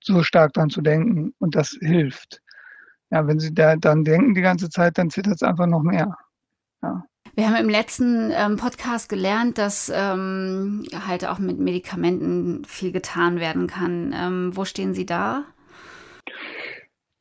so 0.03 0.23
stark 0.23 0.53
dran 0.53 0.71
zu 0.71 0.81
denken 0.81 1.35
und 1.39 1.55
das 1.55 1.77
hilft. 1.81 2.41
Ja, 3.11 3.27
wenn 3.27 3.39
Sie 3.39 3.55
da 3.55 3.77
dann 3.77 4.05
denken 4.05 4.35
die 4.35 4.43
ganze 4.43 4.69
Zeit, 4.71 4.99
dann 4.99 5.11
zittert 5.11 5.37
es 5.37 5.43
einfach 5.43 5.67
noch 5.67 5.83
mehr. 5.83 6.17
Ja. 6.83 7.05
Wir 7.39 7.47
haben 7.47 7.63
im 7.63 7.69
letzten 7.69 8.33
ähm, 8.33 8.57
Podcast 8.57 9.09
gelernt, 9.09 9.59
dass 9.59 9.93
ähm, 9.95 10.85
halt 11.07 11.25
auch 11.25 11.39
mit 11.39 11.61
Medikamenten 11.61 12.65
viel 12.65 12.91
getan 12.91 13.39
werden 13.39 13.69
kann. 13.69 14.13
Ähm, 14.13 14.57
wo 14.57 14.65
stehen 14.65 14.93
Sie 14.93 15.07
da? 15.07 15.45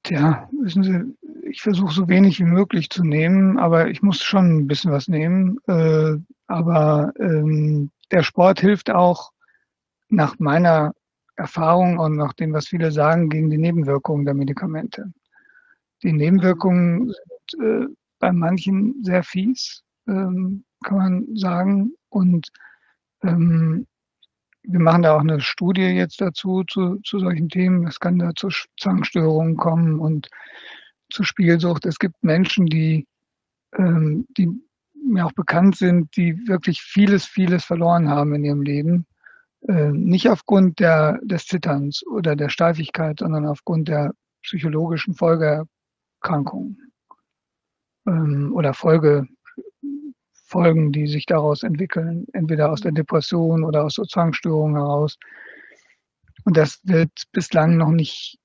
Tja, 0.02 0.50
wissen 0.60 0.84
Sie, 0.84 1.48
ich 1.48 1.62
versuche 1.62 1.94
so 1.94 2.08
wenig 2.08 2.40
wie 2.40 2.46
möglich 2.46 2.90
zu 2.90 3.04
nehmen, 3.04 3.60
aber 3.60 3.90
ich 3.90 4.02
muss 4.02 4.24
schon 4.24 4.58
ein 4.58 4.68
bisschen 4.68 4.92
was 4.92 5.08
nehmen. 5.08 5.60
Äh, 5.68 6.16
aber 6.48 7.14
ähm, 7.20 7.92
der 8.12 8.24
Sport 8.24 8.60
hilft 8.60 8.90
auch 8.90 9.30
nach 10.10 10.40
meiner 10.40 10.96
Erfahrung 11.36 12.00
und 12.00 12.16
nach 12.16 12.34
dem, 12.34 12.54
was 12.54 12.66
viele 12.66 12.92
sagen, 12.92 13.30
gegen 13.30 13.52
die 13.52 13.60
Nebenwirkungen 13.60 14.26
der 14.26 14.34
Medikamente. 14.34 15.14
Die 16.02 16.12
Nebenwirkungen 16.12 17.14
sind 17.54 17.64
äh, 17.64 17.86
bei 18.18 18.32
manchen 18.32 18.96
sehr 19.04 19.22
fies 19.22 19.84
ähm, 20.08 20.64
kann 20.84 20.98
man 20.98 21.36
sagen. 21.36 21.94
Und 22.10 22.50
ähm, 23.24 23.86
wir 24.64 24.80
machen 24.80 25.04
da 25.04 25.16
auch 25.16 25.22
eine 25.22 25.40
Studie 25.42 25.82
jetzt 25.82 26.20
dazu, 26.20 26.64
zu, 26.64 27.00
zu 27.04 27.20
solchen 27.20 27.50
Themen. 27.50 27.88
Es 27.88 28.00
kann 28.00 28.20
da 28.20 28.34
zu 28.36 28.50
Zwangsstörungen 28.80 29.58
kommen 29.58 30.00
und 30.00 30.30
zu 31.12 31.24
Spielsucht. 31.24 31.86
Es 31.86 32.00
gibt 32.00 32.22
Menschen, 32.22 32.66
die, 32.66 33.08
ähm, 33.78 34.28
die 34.38 34.50
mir 34.94 35.26
auch 35.26 35.34
bekannt 35.34 35.78
sind, 35.78 36.16
die 36.18 36.48
wirklich 36.48 36.82
vieles, 36.82 37.26
vieles 37.26 37.64
verloren 37.64 38.10
haben 38.10 38.36
in 38.36 38.44
ihrem 38.44 38.62
Leben. 38.62 39.06
Äh, 39.68 39.92
nicht 39.92 40.30
aufgrund 40.30 40.80
der, 40.80 41.20
des 41.24 41.46
Zitterns 41.46 42.06
oder 42.06 42.36
der 42.36 42.50
Steifigkeit, 42.50 43.20
sondern 43.20 43.46
aufgrund 43.46 43.88
der 43.88 44.14
psychologischen 44.44 45.14
Folgeerkrankungen 45.14 46.92
ähm, 48.06 48.52
oder 48.54 48.74
Folge, 48.74 49.28
Folgen, 50.48 50.92
die 50.92 51.08
sich 51.08 51.26
daraus 51.26 51.64
entwickeln, 51.64 52.26
entweder 52.34 52.72
aus 52.72 52.82
der 52.82 52.94
Depression 52.94 53.64
oder 53.64 53.84
aus 53.84 53.96
so 53.96 54.04
Zwangsstörungen 54.04 54.78
heraus. 54.78 55.18
Und 56.46 56.56
das 56.56 56.80
wird 56.84 57.12
bislang 57.34 57.76
noch 57.76 57.92
nicht, 57.92 58.40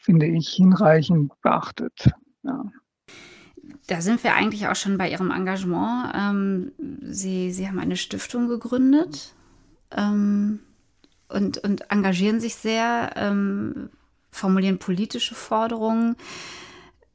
finde 0.00 0.26
ich, 0.26 0.48
hinreichend 0.48 1.32
beachtet. 1.42 2.10
Ja. 2.42 2.64
Da 3.86 4.00
sind 4.00 4.24
wir 4.24 4.34
eigentlich 4.34 4.66
auch 4.66 4.76
schon 4.76 4.96
bei 4.96 5.10
Ihrem 5.10 5.30
Engagement. 5.30 6.12
Ähm, 6.14 6.72
Sie, 7.02 7.52
Sie 7.52 7.68
haben 7.68 7.78
eine 7.78 7.96
Stiftung 7.96 8.48
gegründet 8.48 9.34
ähm, 9.90 10.60
und, 11.28 11.58
und 11.58 11.90
engagieren 11.90 12.40
sich 12.40 12.54
sehr, 12.54 13.12
ähm, 13.16 13.90
formulieren 14.30 14.78
politische 14.78 15.34
Forderungen. 15.34 16.16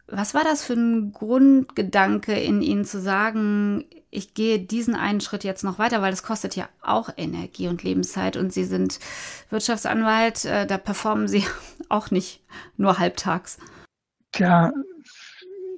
Was 0.10 0.34
war 0.34 0.44
das 0.44 0.64
für 0.64 0.74
ein 0.74 1.12
Grundgedanke 1.12 2.34
in 2.34 2.62
Ihnen 2.62 2.86
zu 2.86 3.00
sagen, 3.02 3.86
ich 4.10 4.34
gehe 4.34 4.60
diesen 4.60 4.96
einen 4.96 5.20
Schritt 5.20 5.44
jetzt 5.44 5.64
noch 5.64 5.80
weiter, 5.80 6.02
weil 6.02 6.12
das 6.12 6.24
kostet 6.24 6.56
ja 6.56 6.70
auch 6.82 7.10
Energie 7.18 7.68
und 7.68 7.84
Lebenszeit 7.84 8.38
und 8.38 8.54
Sie 8.54 8.64
sind 8.64 9.00
Wirtschaftsanwalt, 9.50 10.46
äh, 10.46 10.66
da 10.66 10.78
performen 10.78 11.28
Sie 11.28 11.44
auch 11.90 12.10
nicht 12.10 12.42
nur 12.78 13.00
halbtags. 13.00 13.58
Tja, 14.32 14.72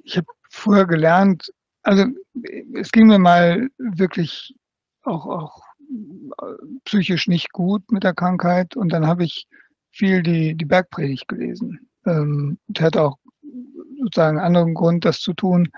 ich 0.04 0.16
habe 0.16 0.26
früher 0.48 0.86
gelernt, 0.86 1.50
also 1.82 2.06
es 2.74 2.92
ging 2.92 3.08
mir 3.08 3.18
mal 3.18 3.68
wirklich 3.78 4.54
auch, 5.02 5.26
auch 5.26 5.62
psychisch 6.84 7.26
nicht 7.26 7.52
gut 7.52 7.90
mit 7.90 8.04
der 8.04 8.14
Krankheit 8.14 8.76
und 8.76 8.92
dann 8.92 9.06
habe 9.06 9.24
ich 9.24 9.48
viel 9.90 10.22
die, 10.22 10.54
die 10.54 10.64
Bergpredigt 10.64 11.26
gelesen. 11.26 11.90
Ähm, 12.06 12.58
hatte 12.78 13.02
auch 13.02 13.18
sozusagen 14.00 14.38
anderen 14.38 14.74
Grund, 14.74 15.04
das 15.04 15.20
zu 15.20 15.32
tun. 15.34 15.68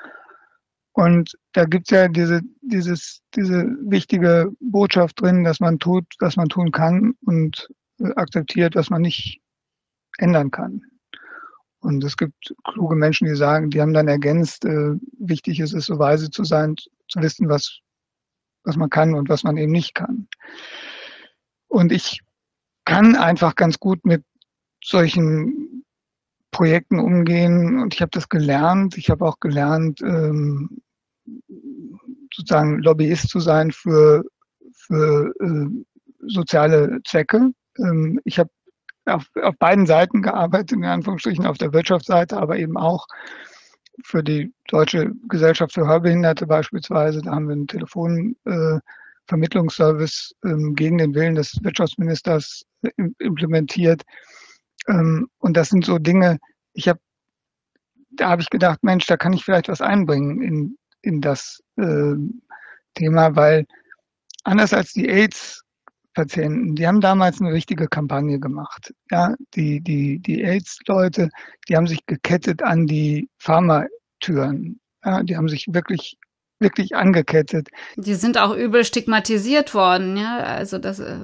Und 0.92 1.36
da 1.52 1.64
gibt's 1.64 1.90
ja 1.90 2.08
diese, 2.08 2.42
dieses, 2.60 3.22
diese 3.34 3.64
wichtige 3.82 4.50
Botschaft 4.60 5.20
drin, 5.20 5.44
dass 5.44 5.60
man 5.60 5.78
tut, 5.78 6.04
was 6.20 6.36
man 6.36 6.48
tun 6.48 6.70
kann 6.70 7.14
und 7.24 7.68
akzeptiert, 8.16 8.74
was 8.74 8.90
man 8.90 9.02
nicht 9.02 9.40
ändern 10.18 10.50
kann. 10.50 10.82
Und 11.80 12.04
es 12.04 12.16
gibt 12.16 12.54
kluge 12.64 12.94
Menschen, 12.94 13.26
die 13.26 13.34
sagen, 13.34 13.70
die 13.70 13.80
haben 13.80 13.92
dann 13.92 14.06
ergänzt, 14.06 14.64
äh, 14.64 14.94
wichtig 15.18 15.58
ist 15.58 15.72
es, 15.72 15.86
so 15.86 15.98
weise 15.98 16.30
zu 16.30 16.44
sein, 16.44 16.76
zu 17.08 17.20
wissen, 17.20 17.48
was, 17.48 17.80
was 18.62 18.76
man 18.76 18.88
kann 18.88 19.14
und 19.14 19.28
was 19.28 19.42
man 19.42 19.56
eben 19.56 19.72
nicht 19.72 19.94
kann. 19.94 20.28
Und 21.66 21.90
ich 21.90 22.20
kann 22.84 23.16
einfach 23.16 23.56
ganz 23.56 23.80
gut 23.80 24.04
mit 24.04 24.24
solchen 24.84 25.71
Projekten 26.52 27.00
umgehen 27.00 27.80
und 27.80 27.94
ich 27.94 28.00
habe 28.00 28.10
das 28.10 28.28
gelernt. 28.28 28.96
Ich 28.96 29.10
habe 29.10 29.26
auch 29.26 29.40
gelernt, 29.40 30.00
ähm, 30.02 30.80
sozusagen 32.32 32.78
Lobbyist 32.78 33.28
zu 33.28 33.40
sein 33.40 33.72
für, 33.72 34.22
für 34.72 35.32
äh, 35.40 35.66
soziale 36.28 37.00
Zwecke. 37.06 37.52
Ähm, 37.78 38.20
ich 38.24 38.38
habe 38.38 38.50
auf, 39.06 39.24
auf 39.42 39.56
beiden 39.58 39.86
Seiten 39.86 40.20
gearbeitet, 40.22 40.72
in 40.72 40.84
Anführungsstrichen 40.84 41.46
auf 41.46 41.58
der 41.58 41.72
Wirtschaftsseite, 41.72 42.36
aber 42.36 42.58
eben 42.58 42.76
auch 42.76 43.06
für 44.04 44.22
die 44.22 44.52
Deutsche 44.68 45.10
Gesellschaft 45.28 45.72
für 45.74 45.86
Hörbehinderte 45.86 46.46
beispielsweise. 46.46 47.22
Da 47.22 47.32
haben 47.32 47.48
wir 47.48 47.54
einen 47.54 47.66
Telefonvermittlungsservice 47.66 50.34
äh, 50.44 50.50
ähm, 50.50 50.74
gegen 50.74 50.98
den 50.98 51.14
Willen 51.14 51.34
des 51.34 51.58
Wirtschaftsministers 51.62 52.64
äh, 52.82 52.90
implementiert. 53.18 54.02
Ähm, 54.88 55.28
und 55.38 55.56
das 55.56 55.68
sind 55.68 55.84
so 55.84 55.98
Dinge, 55.98 56.38
ich 56.72 56.88
habe, 56.88 57.00
da 58.10 58.30
habe 58.30 58.42
ich 58.42 58.50
gedacht, 58.50 58.82
Mensch, 58.82 59.06
da 59.06 59.16
kann 59.16 59.32
ich 59.32 59.44
vielleicht 59.44 59.68
was 59.68 59.80
einbringen 59.80 60.42
in, 60.42 60.78
in 61.02 61.20
das 61.20 61.62
äh, 61.76 62.14
Thema, 62.94 63.34
weil 63.36 63.66
anders 64.44 64.72
als 64.72 64.92
die 64.92 65.08
AIDS 65.08 65.62
Patienten, 66.14 66.74
die 66.74 66.86
haben 66.86 67.00
damals 67.00 67.40
eine 67.40 67.52
richtige 67.52 67.88
Kampagne 67.88 68.38
gemacht. 68.38 68.92
Ja, 69.10 69.34
die, 69.54 69.80
die, 69.80 70.18
die 70.18 70.42
AIDS-Leute, 70.42 71.30
die 71.68 71.76
haben 71.76 71.86
sich 71.86 72.04
gekettet 72.06 72.62
an 72.62 72.86
die 72.86 73.28
Pharmatüren. 73.38 74.78
Ja, 75.04 75.22
die 75.22 75.36
haben 75.36 75.48
sich 75.48 75.66
wirklich 75.70 76.18
wirklich 76.62 76.96
angekettet. 76.96 77.68
Die 77.96 78.14
sind 78.14 78.38
auch 78.38 78.56
übel 78.56 78.84
stigmatisiert 78.84 79.74
worden, 79.74 80.16
ja. 80.16 80.38
Also 80.38 80.78
das 80.78 81.00
äh 81.00 81.16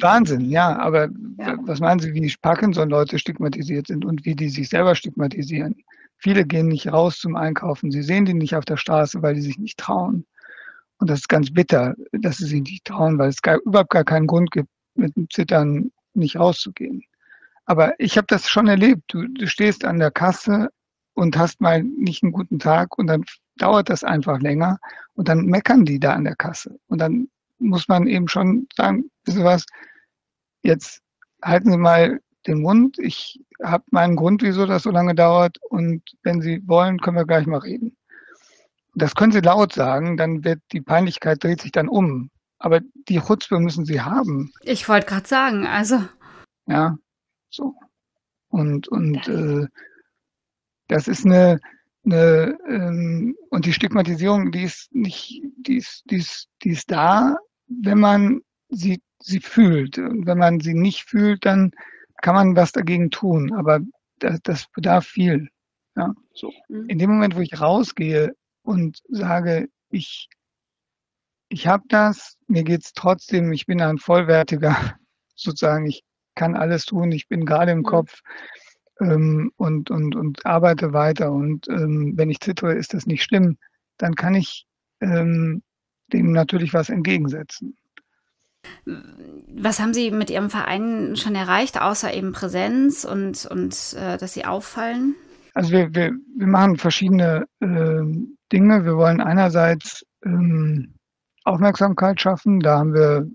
Wahnsinn, 0.00 0.50
ja. 0.50 0.76
Aber 0.78 1.08
ja. 1.38 1.56
was 1.62 1.80
meinen 1.80 2.00
Sie, 2.00 2.14
wie 2.14 2.34
Parkinson-Leute 2.42 3.18
stigmatisiert 3.18 3.86
sind 3.86 4.04
und 4.04 4.24
wie 4.24 4.34
die 4.34 4.48
sich 4.48 4.68
selber 4.68 4.94
stigmatisieren? 4.94 5.76
Viele 6.18 6.44
gehen 6.44 6.68
nicht 6.68 6.92
raus 6.92 7.18
zum 7.18 7.36
Einkaufen. 7.36 7.90
Sie 7.90 8.02
sehen 8.02 8.24
die 8.24 8.34
nicht 8.34 8.56
auf 8.56 8.64
der 8.64 8.76
Straße, 8.76 9.22
weil 9.22 9.34
die 9.34 9.42
sich 9.42 9.58
nicht 9.58 9.78
trauen. 9.78 10.26
Und 10.98 11.10
das 11.10 11.20
ist 11.20 11.28
ganz 11.28 11.52
bitter, 11.52 11.94
dass 12.12 12.38
sie 12.38 12.46
sich 12.46 12.62
nicht 12.62 12.84
trauen, 12.86 13.18
weil 13.18 13.28
es 13.28 13.42
gar, 13.42 13.58
überhaupt 13.64 13.90
gar 13.90 14.04
keinen 14.04 14.26
Grund 14.26 14.50
gibt, 14.50 14.70
mit 14.94 15.14
dem 15.14 15.28
Zittern 15.30 15.90
nicht 16.14 16.36
rauszugehen. 16.36 17.02
Aber 17.66 17.94
ich 17.98 18.16
habe 18.16 18.26
das 18.28 18.48
schon 18.48 18.68
erlebt. 18.68 19.02
Du, 19.08 19.26
du 19.26 19.46
stehst 19.46 19.84
an 19.84 19.98
der 19.98 20.10
Kasse 20.10 20.70
und 21.14 21.36
hast 21.36 21.60
mal 21.60 21.82
nicht 21.82 22.22
einen 22.22 22.32
guten 22.32 22.58
Tag 22.58 22.96
und 22.96 23.08
dann 23.08 23.24
dauert 23.58 23.90
das 23.90 24.04
einfach 24.04 24.40
länger 24.40 24.78
und 25.14 25.28
dann 25.28 25.46
meckern 25.46 25.84
die 25.84 25.98
da 25.98 26.14
an 26.14 26.24
der 26.24 26.36
Kasse. 26.36 26.78
Und 26.88 26.98
dann 26.98 27.28
muss 27.58 27.88
man 27.88 28.06
eben 28.06 28.28
schon 28.28 28.68
sagen, 28.76 29.10
wissen 29.24 29.38
Sie 29.38 29.44
was, 29.44 29.66
jetzt 30.62 31.02
halten 31.42 31.70
Sie 31.70 31.78
mal 31.78 32.20
den 32.46 32.62
Mund. 32.62 32.98
Ich 32.98 33.40
habe 33.62 33.84
meinen 33.90 34.16
Grund, 34.16 34.42
wieso 34.42 34.66
das 34.66 34.82
so 34.82 34.90
lange 34.90 35.14
dauert 35.14 35.58
und 35.70 36.02
wenn 36.22 36.40
Sie 36.40 36.62
wollen, 36.66 36.98
können 37.00 37.16
wir 37.16 37.26
gleich 37.26 37.46
mal 37.46 37.58
reden. 37.58 37.96
Das 38.94 39.14
können 39.14 39.32
Sie 39.32 39.40
laut 39.40 39.72
sagen, 39.72 40.16
dann 40.16 40.44
wird 40.44 40.60
die 40.72 40.80
Peinlichkeit 40.80 41.42
dreht 41.42 41.60
sich 41.60 41.72
dann 41.72 41.88
um. 41.88 42.30
Aber 42.58 42.80
die 43.08 43.20
Chutzpe 43.20 43.58
müssen 43.58 43.84
Sie 43.84 44.00
haben. 44.00 44.52
Ich 44.62 44.88
wollte 44.88 45.06
gerade 45.06 45.28
sagen, 45.28 45.66
also. 45.66 46.02
Ja, 46.66 46.96
so. 47.50 47.74
Und, 48.48 48.88
und 48.88 49.28
äh, 49.28 49.66
das 50.88 51.08
ist 51.08 51.26
eine, 51.26 51.60
eine 52.06 52.58
ähm, 52.68 53.36
und 53.50 53.66
die 53.66 53.72
Stigmatisierung, 53.72 54.52
die 54.52 54.62
ist 54.62 54.94
nicht, 54.94 55.42
die 55.58 55.76
ist, 55.76 56.04
die 56.10 56.16
ist, 56.16 56.48
die 56.62 56.70
ist 56.70 56.90
da, 56.90 57.36
wenn 57.66 57.98
man 57.98 58.40
sie, 58.68 59.00
sie 59.20 59.40
fühlt. 59.40 59.98
Und 59.98 60.26
wenn 60.26 60.38
man 60.38 60.60
sie 60.60 60.74
nicht 60.74 61.02
fühlt, 61.02 61.44
dann 61.44 61.72
kann 62.22 62.34
man 62.34 62.56
was 62.56 62.72
dagegen 62.72 63.10
tun. 63.10 63.52
Aber 63.54 63.80
das, 64.18 64.40
das 64.42 64.66
bedarf 64.72 65.06
viel. 65.06 65.48
Ja, 65.96 66.12
so. 66.32 66.52
Mhm. 66.68 66.88
In 66.88 66.98
dem 66.98 67.10
Moment, 67.10 67.36
wo 67.36 67.40
ich 67.40 67.60
rausgehe 67.60 68.34
und 68.62 68.98
sage, 69.08 69.68
ich, 69.90 70.28
ich 71.48 71.66
habe 71.66 71.84
das, 71.88 72.36
mir 72.48 72.64
geht's 72.64 72.92
trotzdem, 72.92 73.52
ich 73.52 73.66
bin 73.66 73.80
ein 73.80 73.98
vollwertiger, 73.98 74.76
sozusagen, 75.34 75.86
ich 75.86 76.02
kann 76.34 76.54
alles 76.54 76.84
tun, 76.84 77.12
ich 77.12 77.28
bin 77.28 77.46
gerade 77.46 77.72
im 77.72 77.78
mhm. 77.78 77.84
Kopf 77.84 78.20
ähm, 79.00 79.52
und, 79.56 79.90
und, 79.90 80.16
und 80.16 80.44
arbeite 80.46 80.92
weiter. 80.92 81.32
Und 81.32 81.68
ähm, 81.68 82.14
wenn 82.16 82.30
ich 82.30 82.40
zittere, 82.40 82.74
ist 82.74 82.94
das 82.94 83.06
nicht 83.06 83.22
schlimm, 83.22 83.58
dann 83.98 84.14
kann 84.14 84.34
ich 84.34 84.66
ähm, 85.00 85.62
dem 86.12 86.32
natürlich 86.32 86.74
was 86.74 86.88
entgegensetzen. 86.88 87.76
Was 88.84 89.78
haben 89.78 89.94
Sie 89.94 90.10
mit 90.10 90.30
Ihrem 90.30 90.50
Verein 90.50 91.14
schon 91.16 91.34
erreicht, 91.34 91.80
außer 91.80 92.12
eben 92.12 92.32
Präsenz 92.32 93.04
und, 93.04 93.46
und 93.46 93.94
äh, 93.98 94.16
dass 94.18 94.32
Sie 94.32 94.44
auffallen? 94.44 95.14
Also 95.54 95.70
wir, 95.70 95.94
wir, 95.94 96.12
wir 96.36 96.46
machen 96.46 96.76
verschiedene 96.76 97.46
äh, 97.60 98.02
Dinge. 98.52 98.84
Wir 98.84 98.96
wollen 98.96 99.20
einerseits 99.20 100.04
ähm, 100.24 100.94
Aufmerksamkeit 101.44 102.20
schaffen. 102.20 102.60
Da 102.60 102.78
haben 102.78 102.92
wir 102.92 103.26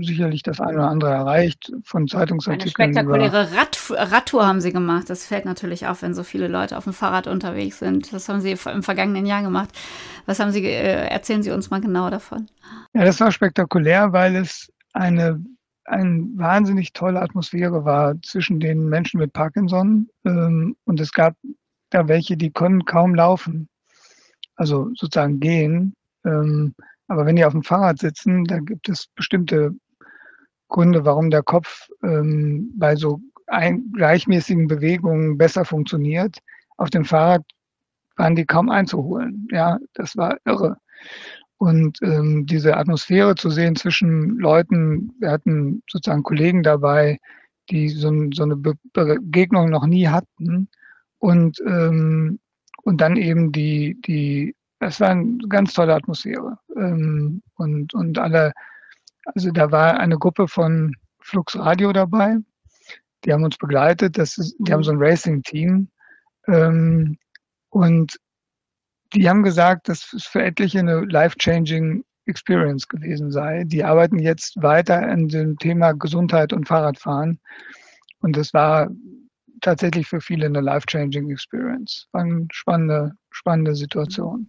sicherlich 0.00 0.42
das 0.42 0.60
eine 0.60 0.78
oder 0.78 0.88
andere 0.88 1.10
erreicht 1.10 1.72
von 1.84 2.08
Zeitungsartikeln. 2.08 2.74
Eine 2.76 2.92
spektakuläre 2.92 3.52
Rad 3.52 3.78
Radtour 3.90 4.46
haben 4.46 4.60
Sie 4.60 4.72
gemacht. 4.72 5.08
Das 5.08 5.26
fällt 5.26 5.44
natürlich 5.44 5.86
auf, 5.86 6.02
wenn 6.02 6.14
so 6.14 6.24
viele 6.24 6.48
Leute 6.48 6.76
auf 6.76 6.84
dem 6.84 6.92
Fahrrad 6.92 7.26
unterwegs 7.26 7.78
sind. 7.78 8.12
Das 8.12 8.28
haben 8.28 8.40
Sie 8.40 8.50
im 8.52 8.82
vergangenen 8.82 9.26
Jahr 9.26 9.42
gemacht. 9.42 9.70
Was 10.26 10.40
haben 10.40 10.50
Sie, 10.50 10.64
äh, 10.64 11.08
erzählen 11.08 11.42
Sie 11.42 11.50
uns 11.50 11.70
mal 11.70 11.80
genau 11.80 12.10
davon. 12.10 12.48
Ja, 12.94 13.04
das 13.04 13.20
war 13.20 13.30
spektakulär, 13.30 14.12
weil 14.12 14.36
es 14.36 14.72
eine, 14.92 15.44
eine 15.84 16.26
wahnsinnig 16.34 16.92
tolle 16.92 17.20
Atmosphäre 17.20 17.84
war 17.84 18.20
zwischen 18.22 18.60
den 18.60 18.88
Menschen 18.88 19.20
mit 19.20 19.32
Parkinson. 19.32 20.08
Ähm, 20.24 20.76
und 20.84 21.00
es 21.00 21.12
gab 21.12 21.34
da 21.90 22.08
welche, 22.08 22.36
die 22.36 22.50
können 22.50 22.84
kaum 22.84 23.14
laufen, 23.14 23.68
also 24.56 24.90
sozusagen 24.94 25.40
gehen. 25.40 25.94
Ähm, 26.24 26.74
aber 27.08 27.26
wenn 27.26 27.36
die 27.36 27.44
auf 27.44 27.52
dem 27.52 27.62
Fahrrad 27.62 27.98
sitzen, 27.98 28.44
da 28.44 28.58
gibt 28.60 28.88
es 28.88 29.08
bestimmte 29.14 29.74
Gründe, 30.68 31.04
warum 31.04 31.30
der 31.30 31.42
Kopf 31.42 31.88
ähm, 32.02 32.70
bei 32.76 32.94
so 32.94 33.20
ein, 33.46 33.90
gleichmäßigen 33.94 34.68
Bewegungen 34.68 35.38
besser 35.38 35.64
funktioniert. 35.64 36.38
Auf 36.76 36.90
dem 36.90 37.04
Fahrrad 37.04 37.42
waren 38.16 38.36
die 38.36 38.44
kaum 38.44 38.68
einzuholen. 38.68 39.48
Ja, 39.50 39.78
das 39.94 40.16
war 40.16 40.36
irre. 40.44 40.76
Und 41.56 41.98
ähm, 42.02 42.46
diese 42.46 42.76
Atmosphäre 42.76 43.34
zu 43.34 43.50
sehen 43.50 43.74
zwischen 43.74 44.38
Leuten, 44.38 45.12
wir 45.18 45.30
hatten 45.30 45.82
sozusagen 45.88 46.22
Kollegen 46.22 46.62
dabei, 46.62 47.18
die 47.70 47.88
so, 47.88 48.12
so 48.32 48.44
eine 48.44 48.56
Be 48.56 48.74
Begegnung 48.92 49.70
noch 49.70 49.86
nie 49.86 50.08
hatten. 50.08 50.68
Und, 51.18 51.60
ähm, 51.66 52.38
und 52.82 53.00
dann 53.00 53.16
eben 53.16 53.50
die, 53.50 54.00
die, 54.06 54.54
es 54.80 55.00
war 55.00 55.10
eine 55.10 55.38
ganz 55.48 55.72
tolle 55.74 55.94
Atmosphäre. 55.94 56.58
Ähm, 56.76 57.42
und, 57.56 57.94
und 57.94 58.18
alle, 58.18 58.52
also 59.34 59.50
da 59.50 59.70
war 59.70 59.98
eine 59.98 60.18
Gruppe 60.18 60.48
von 60.48 60.94
Flux 61.20 61.56
Radio 61.58 61.92
dabei, 61.92 62.38
die 63.24 63.32
haben 63.32 63.44
uns 63.44 63.56
begleitet. 63.56 64.16
Das 64.18 64.38
ist, 64.38 64.56
die 64.58 64.72
haben 64.72 64.82
so 64.82 64.92
ein 64.92 64.98
Racing-Team. 64.98 65.88
Ähm, 66.46 67.18
und 67.70 68.18
die 69.14 69.28
haben 69.28 69.42
gesagt, 69.42 69.88
dass 69.88 70.12
es 70.12 70.24
für 70.24 70.42
etliche 70.42 70.78
eine 70.78 71.00
life-changing 71.06 72.04
Experience 72.26 72.86
gewesen 72.86 73.30
sei. 73.30 73.64
Die 73.64 73.82
arbeiten 73.82 74.18
jetzt 74.18 74.62
weiter 74.62 74.98
an 74.98 75.28
dem 75.28 75.56
Thema 75.58 75.92
Gesundheit 75.92 76.52
und 76.52 76.68
Fahrradfahren. 76.68 77.40
Und 78.20 78.36
das 78.36 78.52
war 78.52 78.90
tatsächlich 79.60 80.06
für 80.06 80.20
viele 80.20 80.46
eine 80.46 80.60
life-changing 80.60 81.30
Experience. 81.30 82.06
War 82.12 82.22
eine 82.22 82.46
spannende, 82.52 83.12
spannende 83.30 83.74
Situation. 83.74 84.48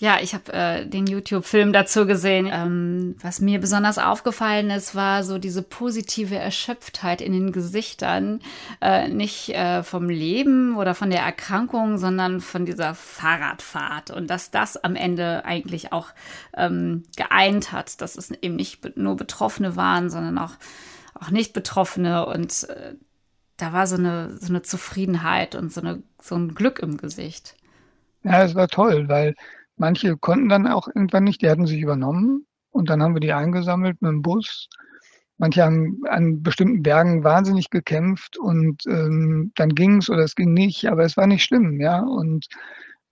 Ja, 0.00 0.16
ich 0.22 0.32
habe 0.32 0.50
äh, 0.54 0.86
den 0.86 1.06
YouTube-Film 1.06 1.74
dazu 1.74 2.06
gesehen. 2.06 2.48
Ähm, 2.50 3.16
was 3.20 3.42
mir 3.42 3.60
besonders 3.60 3.98
aufgefallen 3.98 4.70
ist, 4.70 4.94
war 4.94 5.22
so 5.22 5.36
diese 5.36 5.62
positive 5.62 6.36
Erschöpftheit 6.36 7.20
in 7.20 7.34
den 7.34 7.52
Gesichtern. 7.52 8.40
Äh, 8.80 9.08
nicht 9.08 9.50
äh, 9.50 9.82
vom 9.82 10.08
Leben 10.08 10.74
oder 10.74 10.94
von 10.94 11.10
der 11.10 11.20
Erkrankung, 11.20 11.98
sondern 11.98 12.40
von 12.40 12.64
dieser 12.64 12.94
Fahrradfahrt. 12.94 14.10
Und 14.10 14.30
dass 14.30 14.50
das 14.50 14.78
am 14.78 14.96
Ende 14.96 15.44
eigentlich 15.44 15.92
auch 15.92 16.08
ähm, 16.56 17.02
geeint 17.18 17.70
hat, 17.70 18.00
dass 18.00 18.16
es 18.16 18.30
eben 18.30 18.56
nicht 18.56 18.96
nur 18.96 19.16
Betroffene 19.16 19.76
waren, 19.76 20.08
sondern 20.08 20.38
auch, 20.38 20.54
auch 21.12 21.30
nicht 21.30 21.52
Betroffene. 21.52 22.24
Und 22.24 22.70
äh, 22.70 22.94
da 23.58 23.74
war 23.74 23.86
so 23.86 23.96
eine, 23.96 24.34
so 24.38 24.48
eine 24.48 24.62
Zufriedenheit 24.62 25.56
und 25.56 25.70
so, 25.70 25.82
eine, 25.82 26.02
so 26.22 26.36
ein 26.36 26.54
Glück 26.54 26.78
im 26.78 26.96
Gesicht. 26.96 27.54
Ja, 28.22 28.44
es 28.44 28.54
war 28.54 28.68
toll, 28.68 29.08
weil 29.08 29.34
Manche 29.80 30.18
konnten 30.18 30.50
dann 30.50 30.66
auch 30.66 30.88
irgendwann 30.88 31.24
nicht, 31.24 31.40
die 31.40 31.48
hatten 31.48 31.66
sich 31.66 31.80
übernommen 31.80 32.46
und 32.70 32.90
dann 32.90 33.02
haben 33.02 33.14
wir 33.14 33.20
die 33.20 33.32
eingesammelt 33.32 34.02
mit 34.02 34.10
dem 34.10 34.20
Bus. 34.20 34.68
Manche 35.38 35.64
haben 35.64 36.02
an 36.06 36.42
bestimmten 36.42 36.82
Bergen 36.82 37.24
wahnsinnig 37.24 37.70
gekämpft 37.70 38.36
und 38.36 38.86
ähm, 38.86 39.52
dann 39.56 39.74
ging 39.74 39.96
es 39.96 40.10
oder 40.10 40.22
es 40.22 40.34
ging 40.34 40.52
nicht, 40.52 40.84
aber 40.84 41.04
es 41.04 41.16
war 41.16 41.26
nicht 41.26 41.44
schlimm, 41.44 41.80
ja. 41.80 42.00
Und 42.00 42.44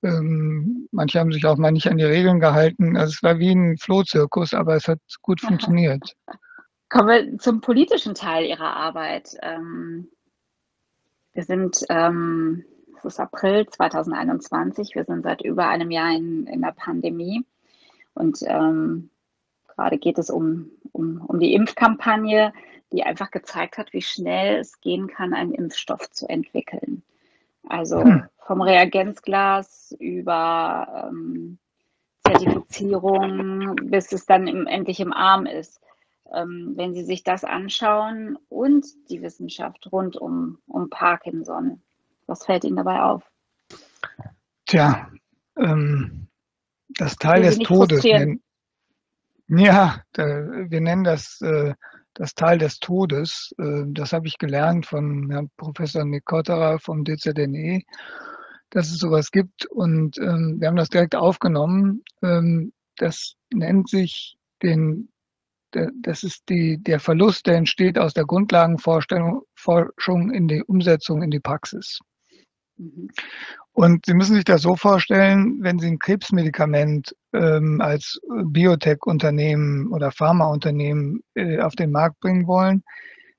ähm, 0.02 0.86
manche 0.92 1.18
haben 1.18 1.32
sich 1.32 1.46
auch 1.46 1.56
mal 1.56 1.70
nicht 1.70 1.90
an 1.90 1.96
die 1.96 2.04
Regeln 2.04 2.38
gehalten. 2.38 2.98
Also 2.98 3.12
es 3.14 3.22
war 3.22 3.38
wie 3.38 3.52
ein 3.52 3.78
Flohzirkus, 3.78 4.52
aber 4.52 4.76
es 4.76 4.88
hat 4.88 5.00
gut 5.22 5.40
funktioniert. 5.40 6.12
Kommen 6.90 7.08
wir 7.08 7.38
zum 7.38 7.62
politischen 7.62 8.14
Teil 8.14 8.44
Ihrer 8.44 8.76
Arbeit. 8.76 9.30
Ähm, 9.40 10.10
wir 11.32 11.44
sind 11.44 11.82
ähm, 11.88 12.62
es 12.98 13.04
ist 13.04 13.20
April 13.20 13.66
2021. 13.66 14.94
Wir 14.94 15.04
sind 15.04 15.22
seit 15.22 15.42
über 15.42 15.68
einem 15.68 15.90
Jahr 15.90 16.12
in, 16.14 16.46
in 16.46 16.60
der 16.62 16.72
Pandemie. 16.72 17.44
Und 18.14 18.38
ähm, 18.42 19.10
gerade 19.68 19.98
geht 19.98 20.18
es 20.18 20.30
um, 20.30 20.70
um, 20.92 21.24
um 21.26 21.38
die 21.38 21.54
Impfkampagne, 21.54 22.52
die 22.92 23.04
einfach 23.04 23.30
gezeigt 23.30 23.78
hat, 23.78 23.92
wie 23.92 24.02
schnell 24.02 24.58
es 24.58 24.80
gehen 24.80 25.06
kann, 25.08 25.34
einen 25.34 25.52
Impfstoff 25.52 26.10
zu 26.10 26.28
entwickeln. 26.28 27.02
Also 27.68 28.02
hm. 28.02 28.24
vom 28.38 28.62
Reagenzglas 28.62 29.94
über 29.98 31.08
ähm, 31.08 31.58
Zertifizierung, 32.26 33.76
bis 33.84 34.12
es 34.12 34.26
dann 34.26 34.46
im, 34.46 34.66
endlich 34.66 35.00
im 35.00 35.12
Arm 35.12 35.46
ist. 35.46 35.80
Ähm, 36.32 36.72
wenn 36.76 36.94
Sie 36.94 37.04
sich 37.04 37.24
das 37.24 37.44
anschauen 37.44 38.38
und 38.48 38.86
die 39.10 39.22
Wissenschaft 39.22 39.90
rund 39.92 40.16
um, 40.16 40.58
um 40.66 40.90
Parkinson, 40.90 41.82
was 42.28 42.44
fällt 42.44 42.64
Ihnen 42.64 42.76
dabei 42.76 43.02
auf? 43.02 43.28
Tja, 44.66 45.10
ähm, 45.56 46.28
das 46.90 47.16
Teil 47.16 47.42
des 47.42 47.58
Todes. 47.58 48.04
Nennen, 48.04 48.42
ja, 49.48 50.02
wir 50.14 50.80
nennen 50.80 51.04
das 51.04 51.40
äh, 51.40 51.74
das 52.14 52.34
Teil 52.34 52.58
des 52.58 52.80
Todes. 52.80 53.54
Äh, 53.58 53.84
das 53.86 54.12
habe 54.12 54.26
ich 54.26 54.38
gelernt 54.38 54.86
von 54.86 55.30
Herrn 55.30 55.50
Professor 55.56 56.04
Nick 56.04 56.26
Kotterer 56.26 56.78
vom 56.78 57.04
DZNE, 57.04 57.82
dass 58.70 58.88
es 58.88 58.98
sowas 58.98 59.30
gibt. 59.30 59.66
Und 59.66 60.18
ähm, 60.18 60.56
wir 60.58 60.68
haben 60.68 60.76
das 60.76 60.90
direkt 60.90 61.14
aufgenommen. 61.14 62.02
Ähm, 62.22 62.72
das 62.96 63.34
nennt 63.52 63.88
sich 63.88 64.36
den 64.62 65.08
das 65.70 66.22
ist 66.22 66.48
die, 66.48 66.82
der 66.82 66.98
Verlust, 66.98 67.46
der 67.46 67.56
entsteht 67.56 67.98
aus 67.98 68.14
der 68.14 68.24
Grundlagenforschung 68.24 70.32
in 70.32 70.48
die 70.48 70.62
Umsetzung 70.62 71.22
in 71.22 71.30
die 71.30 71.40
Praxis. 71.40 71.98
Mhm. 72.78 73.08
Und 73.72 74.06
Sie 74.06 74.14
müssen 74.14 74.34
sich 74.34 74.44
das 74.44 74.62
so 74.62 74.76
vorstellen, 74.76 75.58
wenn 75.62 75.78
Sie 75.78 75.88
ein 75.88 75.98
Krebsmedikament 75.98 77.14
ähm, 77.32 77.80
als 77.80 78.18
Biotech-Unternehmen 78.44 79.92
oder 79.92 80.10
Pharmaunternehmen 80.10 81.20
äh, 81.34 81.60
auf 81.60 81.76
den 81.76 81.92
Markt 81.92 82.18
bringen 82.20 82.46
wollen, 82.46 82.82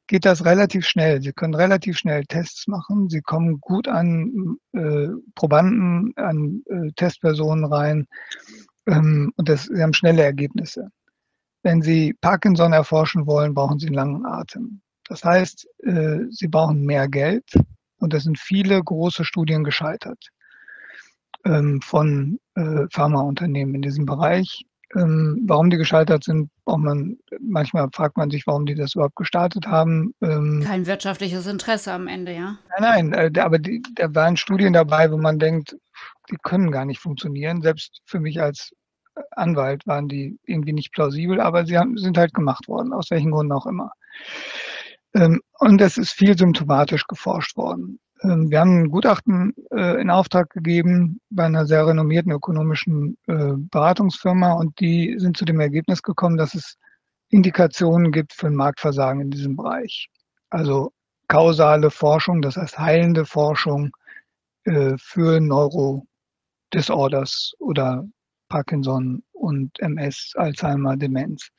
geht 0.07 0.25
das 0.25 0.45
relativ 0.45 0.85
schnell. 0.85 1.21
Sie 1.21 1.33
können 1.33 1.53
relativ 1.53 1.97
schnell 1.97 2.25
Tests 2.25 2.67
machen. 2.67 3.09
Sie 3.09 3.21
kommen 3.21 3.59
gut 3.61 3.87
an 3.87 4.57
äh, 4.73 5.07
Probanden, 5.35 6.13
an 6.15 6.63
äh, 6.67 6.91
Testpersonen 6.95 7.65
rein 7.65 8.07
ähm, 8.87 9.31
und 9.35 9.49
das, 9.49 9.65
Sie 9.65 9.81
haben 9.81 9.93
schnelle 9.93 10.23
Ergebnisse. 10.23 10.89
Wenn 11.63 11.81
Sie 11.81 12.15
Parkinson 12.21 12.73
erforschen 12.73 13.27
wollen, 13.27 13.53
brauchen 13.53 13.79
Sie 13.79 13.87
einen 13.87 13.95
langen 13.95 14.25
Atem. 14.25 14.81
Das 15.07 15.23
heißt, 15.23 15.67
äh, 15.83 16.19
Sie 16.29 16.47
brauchen 16.47 16.85
mehr 16.85 17.07
Geld 17.07 17.45
und 17.99 18.13
da 18.13 18.19
sind 18.19 18.39
viele 18.39 18.81
große 18.81 19.25
Studien 19.25 19.63
gescheitert 19.63 20.29
ähm, 21.45 21.81
von 21.81 22.39
äh, 22.55 22.85
Pharmaunternehmen 22.91 23.75
in 23.75 23.81
diesem 23.81 24.05
Bereich. 24.05 24.65
Ähm, 24.95 25.43
warum 25.45 25.69
die 25.69 25.77
gescheitert 25.77 26.23
sind, 26.23 26.49
man, 26.65 27.17
manchmal 27.39 27.89
fragt 27.93 28.17
man 28.17 28.31
sich, 28.31 28.47
warum 28.47 28.65
die 28.65 28.73
das 28.73 28.95
überhaupt 28.95 29.15
gestartet 29.15 29.67
haben. 29.67 30.15
Ähm, 30.21 30.63
Kein 30.65 30.87
wirtschaftliches 30.87 31.45
Interesse 31.45 31.93
am 31.93 32.07
Ende, 32.07 32.33
ja? 32.33 32.57
Nein, 32.79 33.09
nein, 33.09 33.33
äh, 33.35 33.39
aber 33.39 33.59
die, 33.59 33.83
da 33.93 34.13
waren 34.15 34.35
Studien 34.35 34.73
dabei, 34.73 35.11
wo 35.11 35.17
man 35.17 35.37
denkt, 35.37 35.75
die 36.31 36.37
können 36.41 36.71
gar 36.71 36.85
nicht 36.85 36.99
funktionieren. 36.99 37.61
Selbst 37.61 38.01
für 38.05 38.19
mich 38.19 38.41
als 38.41 38.71
Anwalt 39.31 39.85
waren 39.85 40.07
die 40.07 40.39
irgendwie 40.45 40.73
nicht 40.73 40.91
plausibel, 40.91 41.39
aber 41.39 41.65
sie 41.65 41.77
haben, 41.77 41.97
sind 41.97 42.17
halt 42.17 42.33
gemacht 42.33 42.67
worden, 42.67 42.93
aus 42.93 43.11
welchen 43.11 43.31
Gründen 43.31 43.53
auch 43.53 43.67
immer. 43.67 43.91
Ähm, 45.13 45.41
und 45.59 45.81
es 45.81 45.97
ist 45.97 46.11
viel 46.11 46.37
symptomatisch 46.37 47.05
geforscht 47.07 47.57
worden. 47.57 47.99
Ähm, 48.21 48.51
wir 48.51 48.59
haben 48.59 48.83
ein 48.83 48.89
Gutachten 48.89 49.53
äh, 49.71 50.01
in 50.01 50.09
Auftrag 50.09 50.49
gegeben 50.49 51.21
bei 51.29 51.45
einer 51.45 51.65
sehr 51.65 51.87
renommierten 51.87 52.31
ökonomischen 52.31 53.17
äh, 53.27 53.53
Beratungsfirma 53.55 54.53
und 54.53 54.79
die 54.79 55.15
sind 55.17 55.37
zu 55.37 55.45
dem 55.45 55.59
Ergebnis 55.59 56.03
gekommen, 56.03 56.37
dass 56.37 56.53
es 56.53 56.77
Indikationen 57.29 58.11
gibt 58.11 58.33
für 58.33 58.47
ein 58.47 58.55
Marktversagen 58.55 59.21
in 59.21 59.31
diesem 59.31 59.55
Bereich. 59.55 60.09
Also 60.49 60.91
kausale 61.27 61.91
Forschung, 61.91 62.41
das 62.41 62.57
heißt 62.57 62.79
heilende 62.79 63.25
Forschung 63.25 63.91
äh, 64.65 64.95
für 64.97 65.39
Neurodisorders 65.39 67.53
oder 67.59 68.05
Parkinson 68.49 69.23
und 69.31 69.79
MS, 69.79 70.33
Alzheimer, 70.35 70.97
Demenz. 70.97 71.49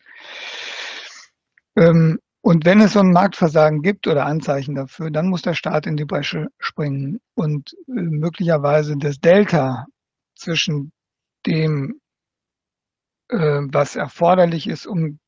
Ähm, 1.76 2.18
und 2.42 2.64
wenn 2.64 2.81
es 2.81 2.94
so 2.94 3.00
ein 3.00 3.12
Marktversagen 3.12 3.83
gibt 3.83 4.07
oder 4.07 4.24
Anzeichen 4.24 4.74
dafür, 4.74 5.11
dann 5.11 5.29
muss 5.29 5.42
der 5.42 5.55
Staat 5.55 5.87
in 5.87 5.96
die 5.96 6.07
Bresche 6.07 6.48
springen 6.59 7.20
und 7.35 7.74
äh, 7.88 7.92
möglicherweise 7.92 8.96
das 8.96 9.20
Delta 9.20 9.87
zwischen 10.37 10.92
dem, 11.46 12.00
äh, 13.29 13.37
was 13.37 13.96
erforderlich 13.96 14.66
ist, 14.68 14.87
um 14.87 15.18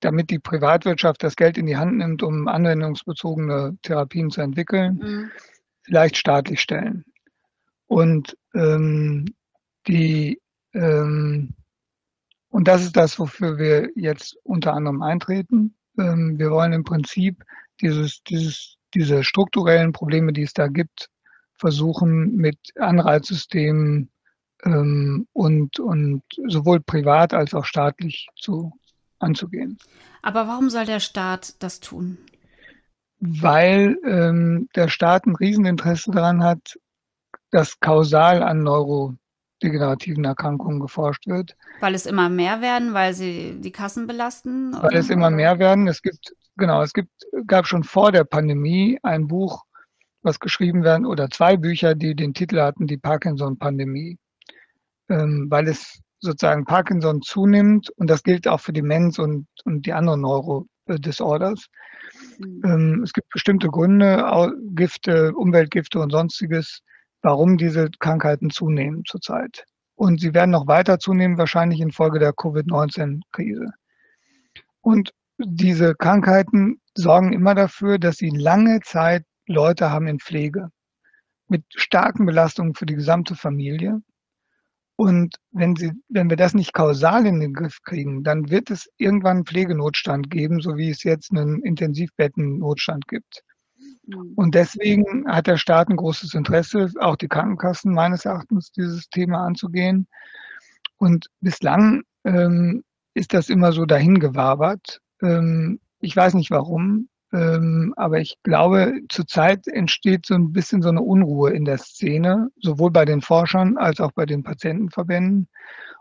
damit 0.00 0.30
die 0.30 0.38
Privatwirtschaft 0.38 1.22
das 1.22 1.36
Geld 1.36 1.58
in 1.58 1.66
die 1.66 1.76
Hand 1.76 1.96
nimmt, 1.96 2.22
um 2.22 2.46
anwendungsbezogene 2.48 3.78
Therapien 3.82 4.30
zu 4.30 4.42
entwickeln, 4.42 5.00
mhm. 5.02 5.30
vielleicht 5.82 6.16
staatlich 6.16 6.60
stellen. 6.60 7.04
Und 7.86 8.36
ähm, 8.54 9.34
die 9.86 10.40
ähm, 10.74 11.54
und 12.50 12.68
das 12.68 12.82
ist 12.82 12.96
das, 12.96 13.18
wofür 13.18 13.58
wir 13.58 13.90
jetzt 13.94 14.36
unter 14.42 14.74
anderem 14.74 15.02
eintreten. 15.02 15.74
Ähm, 15.98 16.38
wir 16.38 16.50
wollen 16.50 16.72
im 16.72 16.84
Prinzip 16.84 17.44
dieses, 17.80 18.22
dieses, 18.24 18.76
diese 18.94 19.24
strukturellen 19.24 19.92
Probleme, 19.92 20.32
die 20.32 20.42
es 20.42 20.52
da 20.52 20.68
gibt, 20.68 21.08
versuchen 21.54 22.36
mit 22.36 22.58
Anreizsystemen 22.76 24.10
ähm, 24.64 25.26
und, 25.32 25.78
und 25.80 26.22
sowohl 26.46 26.80
privat 26.80 27.34
als 27.34 27.54
auch 27.54 27.64
staatlich 27.64 28.28
zu, 28.36 28.72
anzugehen. 29.18 29.78
Aber 30.22 30.48
warum 30.48 30.70
soll 30.70 30.84
der 30.84 31.00
Staat 31.00 31.62
das 31.62 31.80
tun? 31.80 32.18
Weil 33.20 33.98
ähm, 34.04 34.68
der 34.76 34.88
Staat 34.88 35.26
ein 35.26 35.34
Rieseninteresse 35.34 36.10
daran 36.12 36.42
hat, 36.42 36.78
dass 37.50 37.80
kausal 37.80 38.42
an 38.42 38.62
neurodegenerativen 39.62 40.24
Erkrankungen 40.24 40.80
geforscht 40.80 41.26
wird. 41.26 41.56
Weil 41.80 41.94
es 41.94 42.06
immer 42.06 42.28
mehr 42.28 42.60
werden, 42.60 42.94
weil 42.94 43.14
sie 43.14 43.60
die 43.60 43.72
Kassen 43.72 44.06
belasten? 44.06 44.72
Weil 44.80 44.96
es 44.96 45.10
immer 45.10 45.30
mehr 45.30 45.58
werden. 45.58 45.88
Es 45.88 46.02
gibt, 46.02 46.34
genau, 46.56 46.82
es 46.82 46.92
gibt, 46.92 47.10
gab 47.46 47.66
schon 47.66 47.84
vor 47.84 48.12
der 48.12 48.24
Pandemie 48.24 48.98
ein 49.02 49.26
Buch, 49.26 49.64
was 50.22 50.40
geschrieben 50.40 50.82
werden, 50.82 51.06
oder 51.06 51.28
zwei 51.30 51.56
Bücher, 51.56 51.94
die 51.94 52.14
den 52.14 52.34
Titel 52.34 52.60
hatten, 52.60 52.86
die 52.86 52.98
Parkinson-Pandemie. 52.98 54.18
Ähm, 55.08 55.46
weil 55.48 55.68
es 55.68 56.00
sozusagen 56.20 56.64
Parkinson 56.64 57.22
zunimmt 57.22 57.90
und 57.96 58.10
das 58.10 58.22
gilt 58.22 58.48
auch 58.48 58.60
für 58.60 58.72
Demenz 58.72 59.18
und, 59.18 59.46
und 59.64 59.86
die 59.86 59.92
anderen 59.92 60.20
Neurodisorders. 60.20 61.66
Mhm. 62.38 62.62
Ähm, 62.64 63.02
es 63.04 63.12
gibt 63.12 63.28
bestimmte 63.30 63.68
Gründe, 63.68 64.26
Gifte, 64.74 65.32
Umweltgifte 65.34 66.00
und 66.00 66.10
sonstiges, 66.10 66.82
warum 67.22 67.56
diese 67.56 67.90
Krankheiten 67.98 68.50
zunehmen 68.50 69.04
zurzeit. 69.06 69.64
Und 69.94 70.20
sie 70.20 70.34
werden 70.34 70.50
noch 70.50 70.66
weiter 70.66 70.98
zunehmen, 70.98 71.38
wahrscheinlich 71.38 71.80
infolge 71.80 72.18
der 72.18 72.32
Covid-19-Krise. 72.32 73.72
Und 74.80 75.12
diese 75.38 75.94
Krankheiten 75.94 76.80
sorgen 76.96 77.32
immer 77.32 77.54
dafür, 77.54 77.98
dass 77.98 78.16
sie 78.16 78.30
lange 78.30 78.80
Zeit 78.80 79.24
Leute 79.46 79.90
haben 79.90 80.06
in 80.06 80.20
Pflege 80.20 80.68
mit 81.48 81.64
starken 81.74 82.26
Belastungen 82.26 82.74
für 82.74 82.86
die 82.86 82.94
gesamte 82.94 83.34
Familie. 83.34 84.00
Und 84.96 85.36
wenn, 85.52 85.76
sie, 85.76 85.92
wenn 86.08 86.28
wir 86.28 86.36
das 86.36 86.54
nicht 86.54 86.72
kausal 86.72 87.24
in 87.26 87.40
den 87.40 87.54
Griff 87.54 87.78
kriegen, 87.84 88.24
dann 88.24 88.50
wird 88.50 88.70
es 88.70 88.88
irgendwann 88.98 89.38
einen 89.38 89.46
Pflegenotstand 89.46 90.28
geben, 90.28 90.60
so 90.60 90.76
wie 90.76 90.90
es 90.90 91.04
jetzt 91.04 91.30
einen 91.30 91.62
Intensivbettennotstand 91.62 93.06
gibt. 93.06 93.44
Mhm. 94.08 94.32
Und 94.34 94.54
deswegen 94.54 95.26
hat 95.28 95.46
der 95.46 95.58
Staat 95.58 95.88
ein 95.88 95.96
großes 95.96 96.34
Interesse, 96.34 96.90
auch 97.00 97.16
die 97.16 97.28
Krankenkassen 97.28 97.92
meines 97.92 98.24
Erachtens, 98.24 98.72
dieses 98.72 99.08
Thema 99.10 99.46
anzugehen. 99.46 100.08
Und 100.96 101.26
bislang 101.40 102.02
ähm, 102.24 102.82
ist 103.14 103.34
das 103.34 103.48
immer 103.48 103.72
so 103.72 103.84
dahingewabert. 103.84 105.00
Ähm, 105.22 105.80
ich 106.00 106.16
weiß 106.16 106.34
nicht 106.34 106.50
warum. 106.50 107.08
Ähm, 107.30 107.92
aber 107.96 108.20
ich 108.20 108.36
glaube, 108.42 109.00
zurzeit 109.10 109.66
entsteht 109.68 110.24
so 110.24 110.34
ein 110.34 110.52
bisschen 110.52 110.80
so 110.80 110.88
eine 110.88 111.02
Unruhe 111.02 111.50
in 111.50 111.66
der 111.66 111.76
Szene, 111.76 112.48
sowohl 112.56 112.90
bei 112.90 113.04
den 113.04 113.20
Forschern 113.20 113.76
als 113.76 114.00
auch 114.00 114.12
bei 114.12 114.24
den 114.24 114.42
Patientenverbänden. 114.42 115.46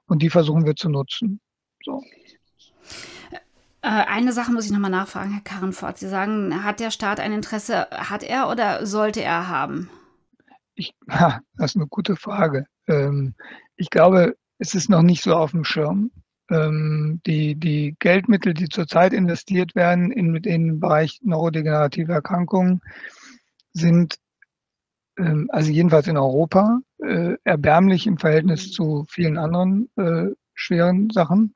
Und 0.06 0.22
die 0.22 0.30
versuchen 0.30 0.65
wir 0.65 0.78
zu 0.78 0.89
nutzen. 0.89 1.41
So. 1.84 2.02
Äh, 3.88 4.06
eine 4.06 4.34
Sache 4.34 4.52
muss 4.52 4.65
ich 4.65 4.71
nochmal 4.71 4.91
nachfragen, 4.91 5.32
Herr 5.32 5.41
Karrenfort. 5.41 5.97
Sie 5.97 6.10
sagen, 6.10 6.65
hat 6.65 6.82
der 6.82 6.91
Staat 6.91 7.21
ein 7.21 7.32
Interesse, 7.32 7.88
hat 7.91 8.21
er 8.21 8.50
oder 8.50 8.86
sollte 8.86 9.23
er 9.23 9.47
haben? 9.47 9.89
Ich, 10.76 10.93
das 11.08 11.71
ist 11.71 11.78
eine 11.78 11.88
gute 11.88 12.17
Frage. 12.17 12.65
Ähm, 12.88 13.34
ich 13.78 13.89
glaube, 13.89 14.36
es 14.58 14.76
ist 14.76 14.89
noch 14.89 15.04
nicht 15.04 15.23
so 15.23 15.34
auf 15.36 15.52
dem 15.52 15.63
Schirm 15.63 16.12
ähm, 16.50 17.21
die, 17.26 17.56
die 17.56 17.95
Geldmittel, 18.00 18.54
die 18.54 18.67
zurzeit 18.67 19.13
investiert 19.13 19.73
werden 19.73 20.12
in, 20.12 20.36
in 20.36 20.41
den 20.41 20.80
Bereich 20.82 21.19
neurodegenerative 21.23 22.12
Erkrankungen, 22.12 22.82
sind 23.71 24.15
ähm, 25.17 25.50
also 25.52 25.71
jedenfalls 25.71 26.08
in 26.08 26.17
Europa 26.17 26.80
äh, 27.00 27.36
erbärmlich 27.45 28.06
im 28.06 28.17
Verhältnis 28.17 28.71
zu 28.71 29.06
vielen 29.10 29.38
anderen 29.38 29.89
äh, 29.95 30.34
schweren 30.54 31.10
Sachen. 31.10 31.56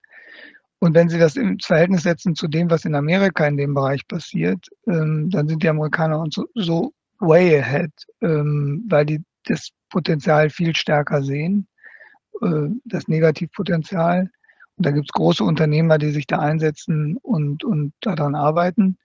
Und 0.81 0.95
wenn 0.95 1.09
Sie 1.09 1.19
das 1.19 1.35
ins 1.35 1.67
Verhältnis 1.67 2.01
setzen 2.01 2.33
zu 2.33 2.47
dem, 2.47 2.71
was 2.71 2.85
in 2.85 2.95
Amerika 2.95 3.45
in 3.45 3.55
dem 3.55 3.75
Bereich 3.75 4.07
passiert, 4.07 4.67
ähm, 4.87 5.29
dann 5.29 5.47
sind 5.47 5.61
die 5.61 5.69
Amerikaner 5.69 6.19
uns 6.19 6.33
so, 6.33 6.47
so 6.55 6.91
way 7.19 7.55
ahead, 7.59 7.91
ähm, 8.21 8.83
weil 8.89 9.05
die 9.05 9.23
das 9.45 9.69
Potenzial 9.91 10.49
viel 10.49 10.75
stärker 10.75 11.21
sehen, 11.21 11.67
äh, 12.41 12.69
das 12.85 13.07
Negativpotenzial. 13.07 14.31
Und 14.75 14.85
da 14.85 14.89
gibt 14.89 15.05
es 15.05 15.13
große 15.13 15.43
Unternehmer, 15.43 15.99
die 15.99 16.09
sich 16.09 16.25
da 16.25 16.39
einsetzen 16.39 17.17
und, 17.17 17.63
und 17.63 17.93
daran 18.01 18.33
arbeiten. 18.33 18.97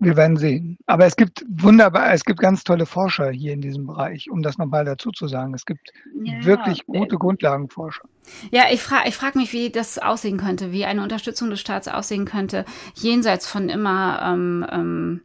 Wir 0.00 0.16
werden 0.16 0.36
sehen. 0.36 0.78
Aber 0.86 1.06
es 1.06 1.16
gibt 1.16 1.44
wunderbar, 1.48 2.12
es 2.12 2.24
gibt 2.24 2.38
ganz 2.38 2.62
tolle 2.62 2.86
Forscher 2.86 3.30
hier 3.30 3.52
in 3.52 3.60
diesem 3.60 3.86
Bereich, 3.86 4.30
um 4.30 4.42
das 4.42 4.56
nochmal 4.56 4.84
dazu 4.84 5.10
zu 5.10 5.26
sagen. 5.26 5.54
Es 5.54 5.66
gibt 5.66 5.90
ja, 6.22 6.44
wirklich 6.44 6.86
gute 6.86 7.16
äh, 7.16 7.18
Grundlagenforscher. 7.18 8.04
Ja, 8.52 8.64
ich 8.70 8.80
frage 8.80 9.08
ich 9.08 9.16
frag 9.16 9.34
mich, 9.34 9.52
wie 9.52 9.70
das 9.70 9.98
aussehen 9.98 10.36
könnte, 10.36 10.70
wie 10.70 10.84
eine 10.84 11.02
Unterstützung 11.02 11.50
des 11.50 11.60
Staats 11.60 11.88
aussehen 11.88 12.26
könnte, 12.26 12.64
jenseits 12.94 13.48
von 13.48 13.68
immer 13.68 14.20
ähm, 14.22 14.64
ähm, 14.70 15.20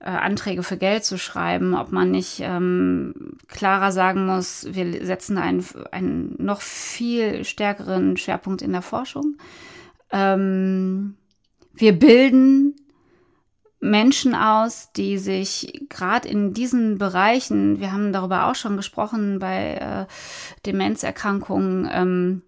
äh, 0.00 0.10
Anträge 0.10 0.62
für 0.62 0.76
Geld 0.76 1.04
zu 1.04 1.16
schreiben, 1.16 1.74
ob 1.74 1.92
man 1.92 2.10
nicht 2.10 2.40
ähm, 2.40 3.38
klarer 3.48 3.92
sagen 3.92 4.26
muss, 4.26 4.66
wir 4.70 5.04
setzen 5.06 5.38
einen, 5.38 5.64
einen 5.92 6.34
noch 6.38 6.60
viel 6.60 7.44
stärkeren 7.44 8.18
Schwerpunkt 8.18 8.60
in 8.60 8.72
der 8.72 8.82
Forschung. 8.82 9.36
Ähm, 10.10 11.16
wir 11.72 11.98
bilden 11.98 12.76
Menschen 13.80 14.34
aus, 14.34 14.92
die 14.92 15.16
sich 15.16 15.86
gerade 15.88 16.28
in 16.28 16.52
diesen 16.52 16.98
Bereichen, 16.98 17.80
wir 17.80 17.92
haben 17.92 18.12
darüber 18.12 18.46
auch 18.46 18.54
schon 18.54 18.76
gesprochen, 18.76 19.38
bei 19.38 19.74
äh, 19.74 20.06
Demenzerkrankungen 20.66 21.88
ähm, 21.90 22.42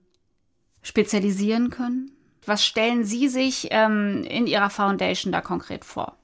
spezialisieren 0.83 1.71
können. 1.71 2.11
Was 2.45 2.65
stellen 2.65 3.05
Sie 3.05 3.29
sich 3.29 3.69
ähm, 3.71 4.25
in 4.29 4.47
Ihrer 4.47 4.69
Foundation 4.69 5.33
da 5.33 5.41
konkret 5.41 5.85
vor? 5.85 6.17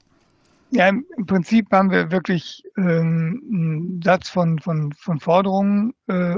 Ja, 0.71 0.87
im, 0.87 1.05
Prinzip 1.25 1.71
haben 1.71 1.89
wir 1.89 2.11
wirklich 2.11 2.63
ähm, 2.77 3.41
einen 3.51 4.01
Satz 4.03 4.29
von, 4.29 4.59
von, 4.59 4.93
von 4.93 5.19
Forderungen, 5.19 5.93
äh, 6.07 6.35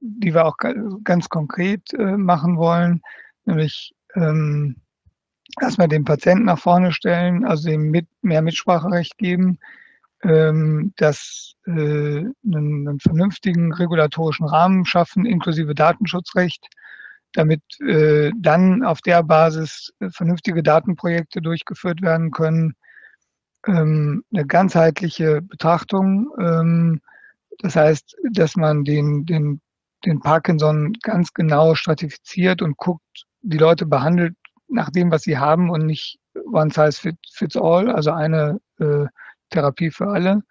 die 0.00 0.34
wir 0.34 0.46
auch 0.46 0.56
ganz 1.04 1.28
konkret 1.28 1.92
äh, 1.94 2.16
machen 2.16 2.56
wollen, 2.56 3.02
nämlich 3.44 3.94
ähm, 4.14 4.76
erstmal 5.60 5.88
den 5.88 6.04
Patienten 6.04 6.44
nach 6.46 6.58
vorne 6.58 6.92
stellen, 6.92 7.44
also 7.44 7.70
ihm 7.70 7.90
mit, 7.90 8.06
mehr 8.22 8.42
Mitspracherecht 8.42 9.18
geben, 9.18 9.58
ähm, 10.22 10.92
dass 10.96 11.54
äh, 11.66 11.70
einen, 11.70 12.34
einen 12.44 13.00
vernünftigen 13.00 13.72
regulatorischen 13.72 14.46
Rahmen 14.46 14.84
schaffen, 14.84 15.26
inklusive 15.26 15.74
Datenschutzrecht, 15.74 16.66
damit 17.32 17.62
äh, 17.80 18.32
dann 18.36 18.82
auf 18.84 19.00
der 19.00 19.22
Basis 19.22 19.92
äh, 20.00 20.10
vernünftige 20.10 20.62
Datenprojekte 20.62 21.40
durchgeführt 21.40 22.02
werden 22.02 22.30
können, 22.30 22.74
ähm, 23.66 24.24
eine 24.32 24.46
ganzheitliche 24.46 25.42
Betrachtung. 25.42 26.30
Ähm, 26.40 27.00
das 27.58 27.76
heißt, 27.76 28.16
dass 28.32 28.56
man 28.56 28.84
den, 28.84 29.24
den, 29.24 29.60
den 30.04 30.20
Parkinson 30.20 30.94
ganz 31.02 31.32
genau 31.32 31.74
stratifiziert 31.74 32.62
und 32.62 32.76
guckt, 32.76 33.26
die 33.42 33.58
Leute 33.58 33.86
behandelt 33.86 34.34
nach 34.68 34.90
dem, 34.90 35.10
was 35.10 35.22
sie 35.22 35.38
haben 35.38 35.70
und 35.70 35.86
nicht 35.86 36.18
one 36.52 36.70
size 36.70 37.14
fits 37.32 37.56
all, 37.56 37.90
also 37.90 38.12
eine 38.12 38.60
äh, 38.78 39.06
Therapie 39.50 39.90
für 39.90 40.08
alle. 40.08 40.42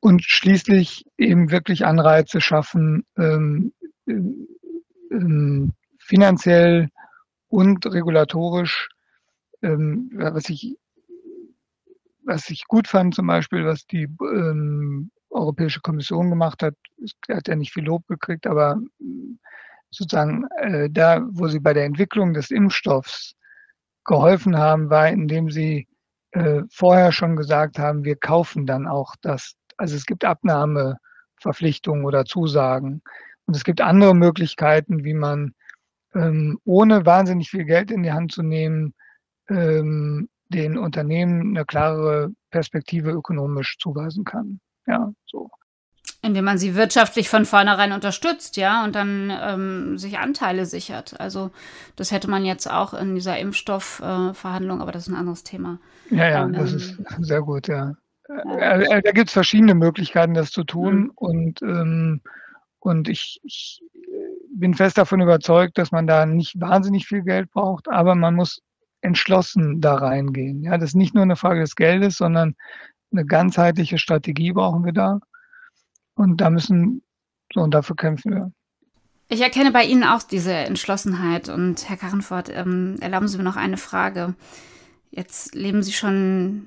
Und 0.00 0.22
schließlich 0.22 1.06
eben 1.16 1.50
wirklich 1.50 1.86
Anreize 1.86 2.40
schaffen, 2.40 3.04
ähm, 3.16 3.72
ähm, 4.06 5.72
finanziell 5.98 6.90
und 7.48 7.86
regulatorisch, 7.86 8.90
ähm, 9.62 10.10
was 10.12 10.48
ich 10.50 10.76
was 12.22 12.48
ich 12.50 12.66
gut 12.68 12.86
fand, 12.86 13.14
zum 13.14 13.26
Beispiel, 13.26 13.64
was 13.64 13.86
die 13.86 14.08
ähm, 14.20 15.10
Europäische 15.30 15.80
Kommission 15.80 16.30
gemacht 16.30 16.62
hat, 16.62 16.74
hat 17.28 17.48
ja 17.48 17.56
nicht 17.56 17.72
viel 17.72 17.84
Lob 17.84 18.06
gekriegt, 18.06 18.46
aber 18.46 18.80
sozusagen 19.90 20.46
äh, 20.58 20.88
da, 20.90 21.26
wo 21.30 21.48
sie 21.48 21.60
bei 21.60 21.72
der 21.72 21.84
Entwicklung 21.84 22.32
des 22.32 22.50
Impfstoffs 22.50 23.34
geholfen 24.04 24.56
haben, 24.56 24.90
war, 24.90 25.08
indem 25.08 25.50
sie 25.50 25.86
äh, 26.32 26.62
vorher 26.70 27.12
schon 27.12 27.36
gesagt 27.36 27.78
haben, 27.78 28.04
wir 28.04 28.16
kaufen 28.16 28.66
dann 28.66 28.86
auch 28.86 29.14
das. 29.20 29.54
Also 29.76 29.96
es 29.96 30.06
gibt 30.06 30.24
Abnahmeverpflichtungen 30.24 32.04
oder 32.04 32.24
Zusagen. 32.24 33.02
Und 33.46 33.56
es 33.56 33.64
gibt 33.64 33.80
andere 33.80 34.14
Möglichkeiten, 34.14 35.04
wie 35.04 35.14
man 35.14 35.54
ähm, 36.14 36.58
ohne 36.64 37.06
wahnsinnig 37.06 37.50
viel 37.50 37.64
Geld 37.64 37.90
in 37.90 38.02
die 38.02 38.12
Hand 38.12 38.32
zu 38.32 38.42
nehmen, 38.42 38.94
ähm, 39.48 40.28
den 40.48 40.78
Unternehmen 40.78 41.56
eine 41.56 41.64
klare 41.64 42.30
Perspektive 42.50 43.10
ökonomisch 43.10 43.76
zuweisen 43.78 44.24
kann. 44.24 44.60
Ja, 44.86 45.12
so. 45.26 45.50
Indem 46.22 46.44
man 46.44 46.58
sie 46.58 46.74
wirtschaftlich 46.74 47.30
von 47.30 47.46
vornherein 47.46 47.92
unterstützt, 47.92 48.58
ja, 48.58 48.84
und 48.84 48.94
dann 48.94 49.32
ähm, 49.42 49.98
sich 49.98 50.18
Anteile 50.18 50.66
sichert. 50.66 51.18
Also 51.18 51.50
das 51.96 52.12
hätte 52.12 52.28
man 52.28 52.44
jetzt 52.44 52.70
auch 52.70 52.92
in 52.92 53.14
dieser 53.14 53.38
Impfstoffverhandlung, 53.38 54.78
äh, 54.78 54.82
aber 54.82 54.92
das 54.92 55.04
ist 55.04 55.08
ein 55.08 55.18
anderes 55.18 55.44
Thema. 55.44 55.78
Ja, 56.10 56.28
ja, 56.28 56.44
ähm, 56.44 56.52
das 56.52 56.72
ist 56.74 56.98
sehr 57.20 57.40
gut, 57.40 57.68
ja. 57.68 57.94
ja. 58.28 58.44
Äh, 58.44 58.98
äh, 58.98 59.02
da 59.02 59.12
gibt 59.12 59.28
es 59.28 59.32
verschiedene 59.32 59.74
Möglichkeiten, 59.74 60.34
das 60.34 60.50
zu 60.50 60.64
tun. 60.64 61.04
Mhm. 61.04 61.12
Und, 61.14 61.62
ähm, 61.62 62.20
und 62.80 63.08
ich, 63.08 63.40
ich 63.42 63.82
bin 64.52 64.74
fest 64.74 64.98
davon 64.98 65.20
überzeugt, 65.20 65.78
dass 65.78 65.90
man 65.90 66.06
da 66.06 66.26
nicht 66.26 66.60
wahnsinnig 66.60 67.06
viel 67.06 67.22
Geld 67.22 67.50
braucht, 67.50 67.88
aber 67.88 68.14
man 68.14 68.34
muss 68.34 68.60
entschlossen 69.00 69.80
da 69.80 69.94
reingehen. 69.94 70.62
Ja, 70.62 70.76
das 70.76 70.90
ist 70.90 70.96
nicht 70.96 71.14
nur 71.14 71.22
eine 71.22 71.36
Frage 71.36 71.60
des 71.60 71.76
Geldes, 71.76 72.18
sondern 72.18 72.56
eine 73.12 73.24
ganzheitliche 73.24 73.98
Strategie 73.98 74.52
brauchen 74.52 74.84
wir 74.84 74.92
da. 74.92 75.20
Und 76.20 76.42
da 76.42 76.50
müssen, 76.50 77.00
so 77.50 77.62
und 77.62 77.72
dafür 77.72 77.96
kämpfen 77.96 78.32
wir. 78.32 78.52
Ich 79.30 79.40
erkenne 79.40 79.72
bei 79.72 79.84
Ihnen 79.84 80.04
auch 80.04 80.22
diese 80.22 80.52
Entschlossenheit. 80.52 81.48
Und 81.48 81.88
Herr 81.88 81.96
Karrenfort, 81.96 82.50
ähm, 82.50 82.96
erlauben 83.00 83.26
Sie 83.26 83.38
mir 83.38 83.42
noch 83.42 83.56
eine 83.56 83.78
Frage. 83.78 84.34
Jetzt 85.10 85.54
leben 85.54 85.82
Sie 85.82 85.94
schon 85.94 86.66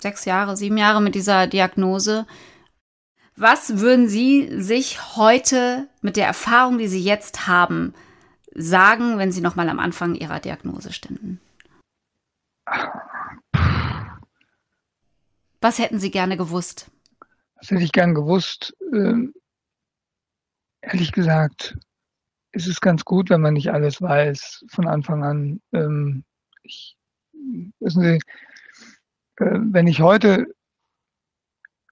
sechs 0.00 0.26
Jahre, 0.26 0.56
sieben 0.56 0.76
Jahre 0.76 1.02
mit 1.02 1.16
dieser 1.16 1.48
Diagnose. 1.48 2.24
Was 3.34 3.80
würden 3.80 4.06
Sie 4.06 4.48
sich 4.62 5.16
heute 5.16 5.88
mit 6.00 6.14
der 6.14 6.26
Erfahrung, 6.26 6.78
die 6.78 6.86
Sie 6.86 7.02
jetzt 7.02 7.48
haben, 7.48 7.94
sagen, 8.54 9.18
wenn 9.18 9.32
Sie 9.32 9.40
noch 9.40 9.56
mal 9.56 9.68
am 9.68 9.80
Anfang 9.80 10.14
Ihrer 10.14 10.38
Diagnose 10.38 10.92
ständen? 10.92 11.40
Was 15.60 15.80
hätten 15.80 15.98
Sie 15.98 16.12
gerne 16.12 16.36
gewusst? 16.36 16.92
Was 17.58 17.70
hätte 17.70 17.82
ich 17.82 17.92
gern 17.92 18.14
gewusst? 18.14 18.74
Ähm, 18.92 19.34
ehrlich 20.80 21.12
gesagt, 21.12 21.76
ist 22.52 22.68
es 22.68 22.80
ganz 22.80 23.04
gut, 23.04 23.30
wenn 23.30 23.40
man 23.40 23.54
nicht 23.54 23.70
alles 23.70 24.00
weiß 24.00 24.64
von 24.68 24.86
Anfang 24.86 25.24
an. 25.24 25.60
Ähm, 25.72 26.24
ich, 26.62 26.96
wissen 27.80 28.02
Sie, 28.02 28.18
äh, 29.44 29.58
wenn 29.60 29.86
ich 29.86 30.00
heute, 30.00 30.46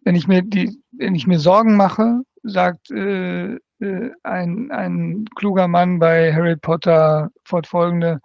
wenn 0.02 0.14
ich 0.14 0.28
mir 0.28 0.42
die, 0.42 0.80
wenn 0.92 1.14
ich 1.14 1.26
mir 1.26 1.38
Sorgen 1.38 1.76
mache, 1.76 2.22
sagt 2.42 2.90
äh, 2.90 3.54
äh, 3.80 4.10
ein, 4.22 4.70
ein 4.70 5.24
kluger 5.34 5.68
Mann 5.68 5.98
bei 5.98 6.32
Harry 6.32 6.56
Potter 6.56 7.30
fortfolgende, 7.44 8.20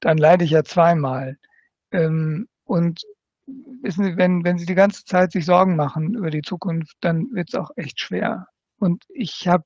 dann 0.00 0.18
leide 0.18 0.44
ich 0.44 0.50
ja 0.52 0.62
zweimal. 0.64 1.36
Ähm, 1.90 2.48
und 2.64 3.02
wissen 3.46 4.04
Sie, 4.04 4.16
wenn, 4.16 4.44
wenn 4.44 4.58
Sie 4.58 4.66
die 4.66 4.74
ganze 4.74 5.04
Zeit 5.04 5.32
sich 5.32 5.44
Sorgen 5.44 5.76
machen 5.76 6.14
über 6.14 6.30
die 6.30 6.42
Zukunft, 6.42 6.96
dann 7.00 7.30
wird 7.32 7.48
es 7.48 7.54
auch 7.54 7.70
echt 7.76 8.00
schwer. 8.00 8.46
Und 8.78 9.04
ich 9.08 9.46
habe 9.48 9.64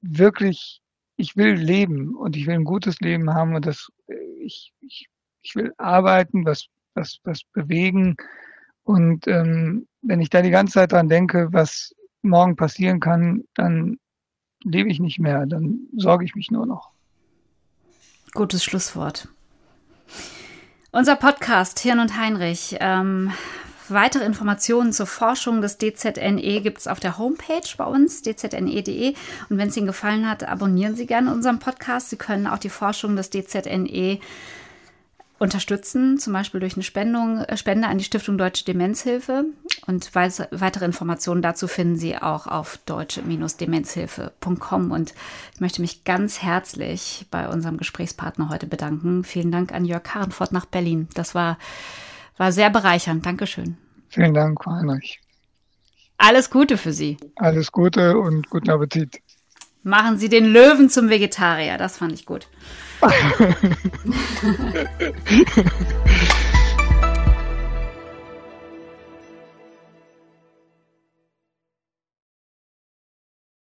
wirklich, 0.00 0.80
ich 1.16 1.36
will 1.36 1.54
leben 1.54 2.14
und 2.14 2.36
ich 2.36 2.46
will 2.46 2.54
ein 2.54 2.64
gutes 2.64 3.00
Leben 3.00 3.32
haben 3.32 3.54
und 3.54 3.66
das, 3.66 3.88
äh, 4.08 4.14
ich, 4.40 4.72
ich, 4.80 5.08
ich 5.42 5.54
will 5.54 5.72
arbeiten, 5.78 6.44
was, 6.44 6.66
was, 6.94 7.18
was 7.24 7.42
bewegen. 7.52 8.16
Und 8.84 9.26
ähm, 9.26 9.86
wenn 10.02 10.20
ich 10.20 10.30
da 10.30 10.42
die 10.42 10.50
ganze 10.50 10.74
Zeit 10.74 10.92
dran 10.92 11.08
denke, 11.08 11.48
was 11.52 11.94
morgen 12.22 12.56
passieren 12.56 13.00
kann, 13.00 13.44
dann 13.54 13.98
lebe 14.64 14.90
ich 14.90 15.00
nicht 15.00 15.18
mehr, 15.18 15.46
dann 15.46 15.88
sorge 15.96 16.24
ich 16.24 16.34
mich 16.34 16.50
nur 16.50 16.66
noch. 16.66 16.92
Gutes 18.32 18.64
Schlusswort. 18.64 19.28
Unser 20.94 21.16
Podcast 21.16 21.80
Hirn 21.80 22.00
und 22.00 22.18
Heinrich. 22.18 22.76
Ähm, 22.78 23.32
weitere 23.88 24.26
Informationen 24.26 24.92
zur 24.92 25.06
Forschung 25.06 25.62
des 25.62 25.78
DZNE 25.78 26.60
gibt 26.60 26.80
es 26.80 26.86
auf 26.86 27.00
der 27.00 27.16
Homepage 27.16 27.66
bei 27.78 27.84
uns, 27.84 28.20
dzne.de. 28.20 29.14
Und 29.48 29.56
wenn 29.56 29.68
es 29.68 29.76
Ihnen 29.78 29.86
gefallen 29.86 30.28
hat, 30.28 30.46
abonnieren 30.46 30.94
Sie 30.94 31.06
gerne 31.06 31.32
unseren 31.32 31.60
Podcast. 31.60 32.10
Sie 32.10 32.18
können 32.18 32.46
auch 32.46 32.58
die 32.58 32.68
Forschung 32.68 33.16
des 33.16 33.30
DZNE 33.30 34.18
unterstützen, 35.42 36.18
zum 36.18 36.32
Beispiel 36.32 36.60
durch 36.60 36.74
eine 36.74 36.84
Spendung, 36.84 37.38
äh, 37.38 37.56
Spende 37.56 37.88
an 37.88 37.98
die 37.98 38.04
Stiftung 38.04 38.38
Deutsche 38.38 38.64
Demenzhilfe. 38.64 39.46
Und 39.86 40.14
weitere 40.14 40.84
Informationen 40.84 41.42
dazu 41.42 41.66
finden 41.66 41.96
Sie 41.96 42.16
auch 42.16 42.46
auf 42.46 42.78
deutsche-demenzhilfe.com. 42.86 44.92
Und 44.92 45.14
ich 45.54 45.60
möchte 45.60 45.82
mich 45.82 46.04
ganz 46.04 46.40
herzlich 46.42 47.26
bei 47.30 47.48
unserem 47.48 47.76
Gesprächspartner 47.76 48.50
heute 48.50 48.68
bedanken. 48.68 49.24
Vielen 49.24 49.50
Dank 49.50 49.72
an 49.72 49.84
Jörg 49.84 50.04
Karrenfort 50.04 50.52
nach 50.52 50.66
Berlin. 50.66 51.08
Das 51.14 51.34
war, 51.34 51.58
war 52.36 52.52
sehr 52.52 52.70
bereichernd. 52.70 53.26
Dankeschön. 53.26 53.76
Vielen 54.08 54.34
Dank, 54.34 54.64
Heinrich. 54.64 55.20
Alles 56.18 56.50
Gute 56.50 56.78
für 56.78 56.92
Sie. 56.92 57.16
Alles 57.34 57.72
Gute 57.72 58.16
und 58.16 58.48
guten 58.48 58.70
Appetit. 58.70 59.20
Machen 59.82 60.18
Sie 60.18 60.28
den 60.28 60.46
Löwen 60.46 60.88
zum 60.88 61.08
Vegetarier. 61.08 61.76
Das 61.76 61.96
fand 61.96 62.12
ich 62.12 62.26
gut. 62.26 62.46